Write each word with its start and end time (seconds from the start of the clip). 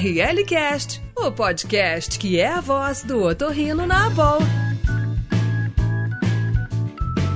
ORL 0.00 0.46
Cast, 0.46 1.02
o 1.14 1.30
podcast 1.30 2.18
que 2.18 2.40
é 2.40 2.46
a 2.46 2.60
voz 2.62 3.02
do 3.02 3.22
otorrino 3.22 3.86
na 3.86 4.06
Abol. 4.06 4.38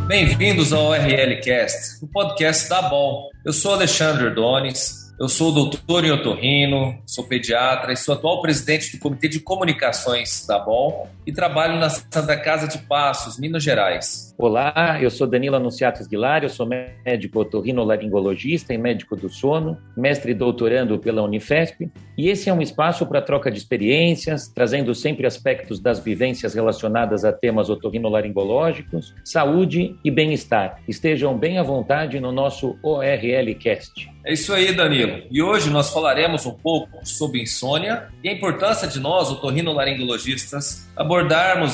Bem-vindos 0.07 0.73
ao 0.73 0.87
ORL 0.87 1.43
Cast, 1.43 2.03
o 2.03 2.07
podcast 2.07 2.67
da 2.71 2.79
Abol. 2.79 3.29
Eu 3.45 3.53
sou 3.53 3.75
Alexandre 3.75 4.25
Ordones, 4.25 5.13
eu 5.21 5.29
sou 5.29 5.53
doutor 5.53 6.07
em 6.07 6.11
otorrino, 6.11 6.99
sou 7.07 7.25
pediatra 7.25 7.93
e 7.93 7.97
sou 7.99 8.15
atual 8.15 8.41
presidente 8.41 8.93
do 8.93 8.99
Comitê 8.99 9.29
de 9.29 9.41
Comunicações 9.41 10.47
da 10.47 10.59
BOL 10.59 11.09
e 11.27 11.33
trabalho 11.33 11.79
na 11.79 11.89
Santa 11.89 12.37
Casa 12.37 12.69
de 12.69 12.79
Passos, 12.79 13.39
Minas 13.39 13.63
Gerais. 13.63 14.35
Olá, 14.37 14.99
eu 15.01 15.11
sou 15.11 15.27
Danilo 15.27 15.57
Anunciato 15.57 16.01
Esguilar, 16.01 16.43
eu 16.43 16.49
sou 16.49 16.67
médico 16.67 17.41
otorrinolaringologista 17.41 18.75
e 18.75 18.79
médico 18.79 19.17
do 19.17 19.29
sono, 19.29 19.79
mestre 19.97 20.33
e 20.33 20.35
doutorando 20.35 20.99
pela 20.99 21.23
Unifesp, 21.23 21.91
e 22.19 22.29
esse 22.29 22.51
é 22.51 22.53
um 22.53 22.61
espaço 22.61 23.07
para 23.07 23.23
troca 23.23 23.51
de 23.51 23.59
experiências, 23.59 24.49
trazendo 24.49 24.95
sempre 24.95 25.27
aspectos 25.27 25.81
das 25.81 25.99
vivências 25.99 26.55
relacionadas 26.55 27.25
a 27.25 27.33
temas 27.33 27.71
otorrinolaringológicos, 27.71 29.15
saúde 29.25 29.97
e 30.05 30.11
bem-estar. 30.11 30.81
Estejam 30.87 31.37
bem 31.39 31.59
à 31.59 31.63
vontade 31.63 32.21
no 32.21 32.33
nosso 32.33 32.77
ORL 32.83 33.55
Cast. 33.59 34.13
É 34.27 34.33
isso 34.33 34.55
aí, 34.55 34.73
Danilo. 34.73 35.23
E 35.31 35.43
hoje 35.43 35.71
nós 35.71 35.91
falaremos 35.91 36.47
um 36.47 36.55
pouco 36.55 37.07
sobre 37.07 37.43
insônia 37.43 38.09
e 38.23 38.29
a 38.29 38.33
importância 38.33 38.89
de 38.89 38.99
nós, 38.99 39.31
otorrinolaringologistas, 39.31 40.89
abordarmos 40.97 41.14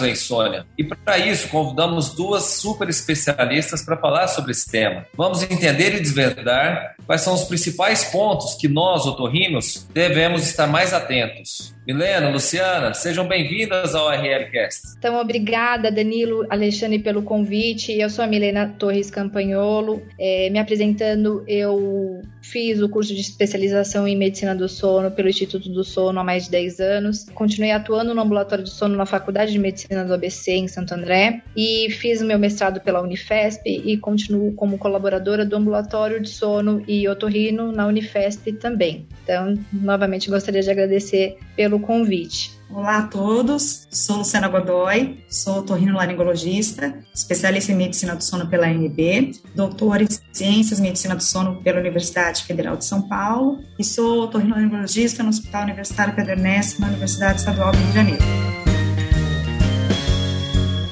a 0.03 0.09
insônia. 0.09 0.67
E 0.77 0.85
para 0.85 1.19
isso, 1.19 1.49
convidamos 1.49 2.15
duas 2.15 2.45
super 2.45 2.89
especialistas 2.89 3.83
para 3.83 3.97
falar 3.97 4.29
sobre 4.29 4.53
esse 4.53 4.71
tema. 4.71 5.07
Vamos 5.17 5.43
entender 5.43 5.95
e 5.95 6.01
desvendar 6.01 6.95
quais 7.11 7.23
são 7.23 7.35
os 7.35 7.43
principais 7.43 8.05
pontos 8.05 8.55
que 8.55 8.69
nós, 8.69 9.05
otorrinos, 9.05 9.85
devemos 9.93 10.45
estar 10.45 10.69
mais 10.69 10.93
atentos. 10.93 11.75
Milena, 11.85 12.31
Luciana, 12.31 12.95
sejam 12.95 13.27
bem-vindas 13.27 13.97
ao 13.97 14.09
RLCast. 14.11 14.95
Então, 14.97 15.21
obrigada, 15.21 15.91
Danilo, 15.91 16.47
Alexandre, 16.49 17.01
pelo 17.01 17.23
convite. 17.23 17.91
Eu 17.99 18.09
sou 18.09 18.25
a 18.25 18.29
Milena 18.29 18.73
Torres 18.79 19.11
Campanholo. 19.11 20.01
É, 20.17 20.49
me 20.51 20.61
apresentando, 20.61 21.43
eu 21.49 22.23
fiz 22.41 22.81
o 22.81 22.89
curso 22.89 23.13
de 23.13 23.21
especialização 23.21 24.07
em 24.07 24.17
medicina 24.17 24.55
do 24.55 24.69
sono 24.69 25.11
pelo 25.11 25.29
Instituto 25.29 25.69
do 25.69 25.83
Sono 25.83 26.21
há 26.21 26.25
mais 26.25 26.45
de 26.45 26.51
10 26.51 26.81
anos. 26.81 27.27
Continuei 27.35 27.73
atuando 27.73 28.15
no 28.15 28.21
ambulatório 28.21 28.63
do 28.63 28.71
sono 28.71 28.97
na 28.97 29.07
Faculdade 29.07 29.51
de 29.51 29.59
Medicina 29.59 30.05
do 30.05 30.15
ABC 30.15 30.53
em 30.53 30.69
Santo 30.69 30.95
André 30.95 31.43
e 31.57 31.91
fiz 31.91 32.21
o 32.21 32.25
meu 32.25 32.39
mestrado 32.39 32.81
pela 32.81 33.01
Unifesp 33.01 33.63
e 33.67 33.97
continuo 33.97 34.53
como 34.53 34.79
colaboradora 34.79 35.45
do 35.45 35.57
ambulatório 35.57 36.21
de 36.21 36.29
sono 36.29 36.85
e 36.87 37.00
otorrino 37.09 37.73
na 37.73 37.87
Unifesp 37.87 38.53
também. 38.53 39.07
Então, 39.23 39.55
novamente 39.73 40.31
gostaria 40.31 40.63
de 40.63 40.71
agradecer 40.71 41.39
pelo 41.57 41.79
convite. 41.79 42.59
Olá 42.73 42.99
a 42.99 43.07
todos, 43.09 43.89
sou 43.91 44.19
Luciana 44.19 44.47
Godoy, 44.47 45.25
sou 45.29 45.65
laringologista, 45.93 46.95
especialista 47.13 47.73
em 47.73 47.75
medicina 47.75 48.15
do 48.15 48.23
sono 48.23 48.47
pela 48.49 48.67
ANB, 48.67 49.33
doutora 49.57 50.05
em 50.05 50.09
ciências 50.33 50.79
e 50.79 50.83
medicina 50.83 51.17
do 51.17 51.23
sono 51.23 51.61
pela 51.63 51.81
Universidade 51.81 52.45
Federal 52.45 52.77
de 52.77 52.85
São 52.85 53.09
Paulo 53.09 53.59
e 53.77 53.83
sou 53.83 54.31
laringologista 54.33 55.25
no 55.25 55.31
Hospital 55.31 55.65
Universitário 55.65 56.15
Pedro 56.15 56.33
Ernesto, 56.33 56.81
na 56.81 56.89
Universidade 56.89 57.41
Estadual 57.41 57.73
do 57.73 57.79
Rio 57.79 57.87
de 57.89 57.95
Janeiro. 57.95 58.25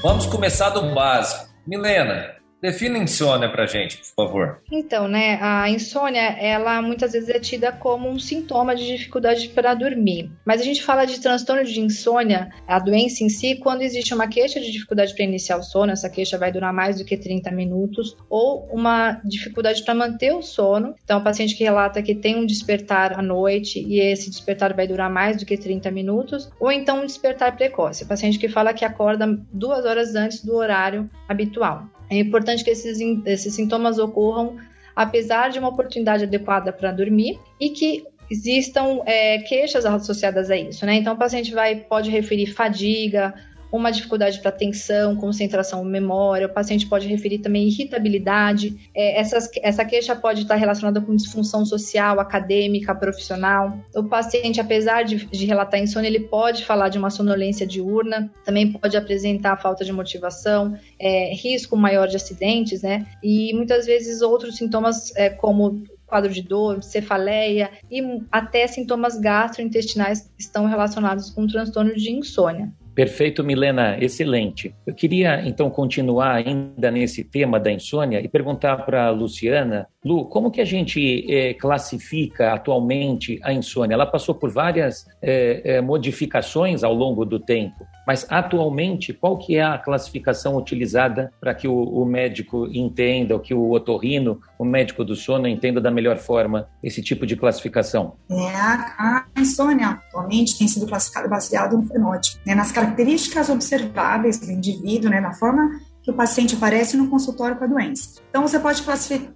Vamos 0.03 0.27
começar 0.27 0.71
do 0.71 0.95
básico. 0.95 1.49
Milena, 1.67 2.38
Defina 2.61 2.99
insônia 2.99 3.49
pra 3.49 3.67
gente, 3.67 3.99
por 3.99 4.07
favor. 4.07 4.63
Então, 4.71 5.07
né, 5.07 5.39
a 5.41 5.71
insônia, 5.71 6.21
ela 6.21 6.83
muitas 6.83 7.13
vezes 7.13 7.29
é 7.29 7.39
tida 7.39 7.71
como 7.71 8.09
um 8.09 8.19
sintoma 8.19 8.75
de 8.75 8.85
dificuldade 8.85 9.49
para 9.51 9.75
dormir. 9.75 10.33
Mas 10.45 10.61
a 10.61 10.65
gente 10.65 10.83
fala 10.83 11.05
de 11.05 11.21
transtorno 11.21 11.65
de 11.65 11.81
insônia, 11.81 12.51
a 12.67 12.81
doença 12.81 13.23
em 13.23 13.29
si, 13.29 13.57
quando 13.57 13.83
existe 13.83 14.13
uma 14.13 14.27
queixa 14.27 14.61
de 14.61 14.73
dificuldade 14.73 15.15
para 15.15 15.25
iniciar 15.25 15.57
o 15.57 15.63
sono, 15.63 15.93
essa 15.93 16.11
queixa 16.11 16.37
vai 16.37 16.51
durar 16.51 16.73
mais 16.73 16.99
do 16.99 17.05
que 17.05 17.17
30 17.17 17.51
minutos, 17.53 18.17
ou 18.29 18.69
uma 18.73 19.21
dificuldade 19.25 19.85
para 19.85 19.95
manter 19.95 20.33
o 20.33 20.43
sono. 20.43 20.97
Então, 21.05 21.21
o 21.21 21.25
paciente 21.25 21.55
que 21.55 21.63
relata 21.63 22.03
que 22.03 22.15
tem 22.15 22.37
um 22.37 22.47
despertar 22.47 23.17
à 23.17 23.23
noite 23.23 23.79
e 23.79 24.01
esse 24.01 24.31
despertar 24.31 24.75
vai 24.75 24.89
durar 24.89 25.09
mais 25.09 25.37
do 25.37 25.47
que 25.47 25.57
30 25.57 25.93
minutos, 25.93 26.51
ou 26.59 26.73
então 26.73 27.03
um 27.03 27.07
despertar 27.07 27.57
precoce, 27.57 28.03
o 28.03 28.09
paciente 28.09 28.39
que 28.39 28.49
fala 28.49 28.75
que 28.75 28.85
acorda 28.85 29.27
duas 29.53 29.85
horas 29.85 30.17
antes 30.17 30.45
do 30.45 30.57
horário 30.57 31.09
habitual. 31.29 31.87
É 32.11 32.19
importante 32.19 32.65
que 32.65 32.71
esses, 32.71 32.99
esses 33.27 33.55
sintomas 33.55 33.99
ocorram 33.99 34.57
apesar 34.99 35.51
de 35.51 35.61
uma 35.61 35.69
oportunidade 35.69 36.25
adequada 36.25 36.73
para 36.73 36.91
dormir 36.91 37.39
e 37.61 37.71
que 37.71 38.05
existam 38.29 39.01
é, 39.07 39.39
queixas 39.39 39.87
associadas 39.87 40.51
a 40.51 40.57
isso, 40.57 40.85
né? 40.85 40.97
Então, 40.97 41.15
o 41.15 41.17
paciente 41.17 41.55
vai 41.55 41.77
pode 41.77 42.11
referir 42.11 42.47
fadiga, 42.47 43.33
uma 43.71 43.91
dificuldade 43.91 44.41
para 44.41 44.49
atenção, 44.49 45.17
concentração, 45.17 45.85
memória. 45.85 46.47
O 46.47 46.53
paciente 46.53 46.87
pode 46.87 47.07
referir 47.07 47.39
também 47.39 47.69
irritabilidade. 47.69 48.91
É, 48.95 49.21
essas, 49.21 49.51
essa 49.63 49.85
queixa 49.85 50.17
pode 50.17 50.43
estar 50.43 50.57
relacionada 50.57 51.01
com 51.01 51.15
disfunção 51.15 51.65
social, 51.65 52.21
acadêmica, 52.21 52.95
profissional. 52.95 53.79
O 53.95 54.05
paciente, 54.05 54.61
apesar 54.61 55.03
de, 55.03 55.27
de 55.27 55.47
relatar 55.47 55.81
insônia, 55.81 56.09
ele 56.09 56.21
pode 56.21 56.65
falar 56.65 56.89
de 56.89 56.99
uma 56.99 57.11
sonolência 57.11 57.67
diurna, 57.67 58.31
também 58.45 58.73
pode 58.73 58.97
apresentar 58.97 59.57
falta 59.57 59.85
de 59.85 59.93
motivação, 59.93 60.79
é, 60.99 61.35
risco 61.35 61.77
maior 61.77 62.09
de 62.09 62.17
acidentes, 62.17 62.83
né? 62.83 63.07
E 63.23 63.53
muitas 63.55 63.87
vezes 63.87 64.23
outros 64.23 64.57
sintomas, 64.57 65.15
é, 65.17 65.29
como 65.31 65.83
quadro 66.09 66.33
de 66.33 66.43
dor, 66.43 66.83
cefaleia 66.83 67.71
e 67.91 68.03
até 68.33 68.67
sintomas 68.67 69.21
gastrointestinais 69.21 70.31
estão 70.39 70.67
relacionados 70.67 71.31
com 71.31 71.47
transtorno 71.47 71.95
de 71.95 72.11
insônia. 72.11 72.73
Perfeito, 72.99 73.45
Milena, 73.45 73.97
excelente. 74.03 74.75
Eu 74.85 74.93
queria 74.93 75.47
então 75.47 75.71
continuar 75.71 76.35
ainda 76.35 76.91
nesse 76.91 77.23
tema 77.23 77.61
da 77.61 77.71
insônia 77.71 78.21
e 78.21 78.27
perguntar 78.27 78.79
para 78.79 79.07
a 79.07 79.11
Luciana, 79.11 79.87
Lu, 80.05 80.27
como 80.27 80.51
que 80.51 80.61
a 80.61 80.65
gente 80.65 81.27
é, 81.29 81.55
classifica 81.55 82.53
atualmente 82.53 83.41
a 83.43 83.53
insônia? 83.53 83.95
Ela 83.95 84.07
passou 84.07 84.33
por 84.33 84.49
várias 84.49 85.05
é, 85.21 85.61
é, 85.65 85.81
modificações 85.81 86.85
ao 86.85 86.95
longo 86.95 87.25
do 87.25 87.41
tempo, 87.41 87.85
mas 88.07 88.25
atualmente 88.31 89.13
qual 89.13 89.37
que 89.37 89.57
é 89.57 89.63
a 89.63 89.77
classificação 89.77 90.57
utilizada 90.57 91.33
para 91.41 91.53
que 91.53 91.67
o, 91.67 91.75
o 91.75 92.05
médico 92.05 92.69
entenda, 92.73 93.35
ou 93.35 93.41
que 93.41 93.53
o 93.53 93.73
otorrino, 93.73 94.41
o 94.57 94.65
médico 94.65 95.05
do 95.05 95.17
sono, 95.17 95.49
entenda 95.49 95.81
da 95.81 95.91
melhor 95.91 96.17
forma 96.17 96.69
esse 96.81 97.03
tipo 97.03 97.27
de 97.27 97.35
classificação? 97.35 98.15
É, 98.31 98.35
a, 98.35 99.27
insônia 99.37 99.89
atualmente 99.89 100.57
tem 100.57 100.69
sido 100.69 100.87
classificada 100.87 101.27
baseado 101.27 101.77
no 101.77 101.85
fenótipo, 101.85 102.39
né, 102.47 102.55
nas 102.55 102.71
características 102.71 103.49
observáveis 103.49 104.39
do 104.39 104.49
indivíduo, 104.51 105.11
né, 105.11 105.21
na 105.21 105.33
forma 105.33 105.69
que 106.09 106.13
o 106.13 106.15
paciente 106.15 106.55
aparece 106.55 106.97
no 106.97 107.09
consultório 107.09 107.57
com 107.57 107.65
a 107.65 107.67
doença. 107.67 108.19
Então, 108.31 108.41
você 108.41 108.59
pode 108.59 108.83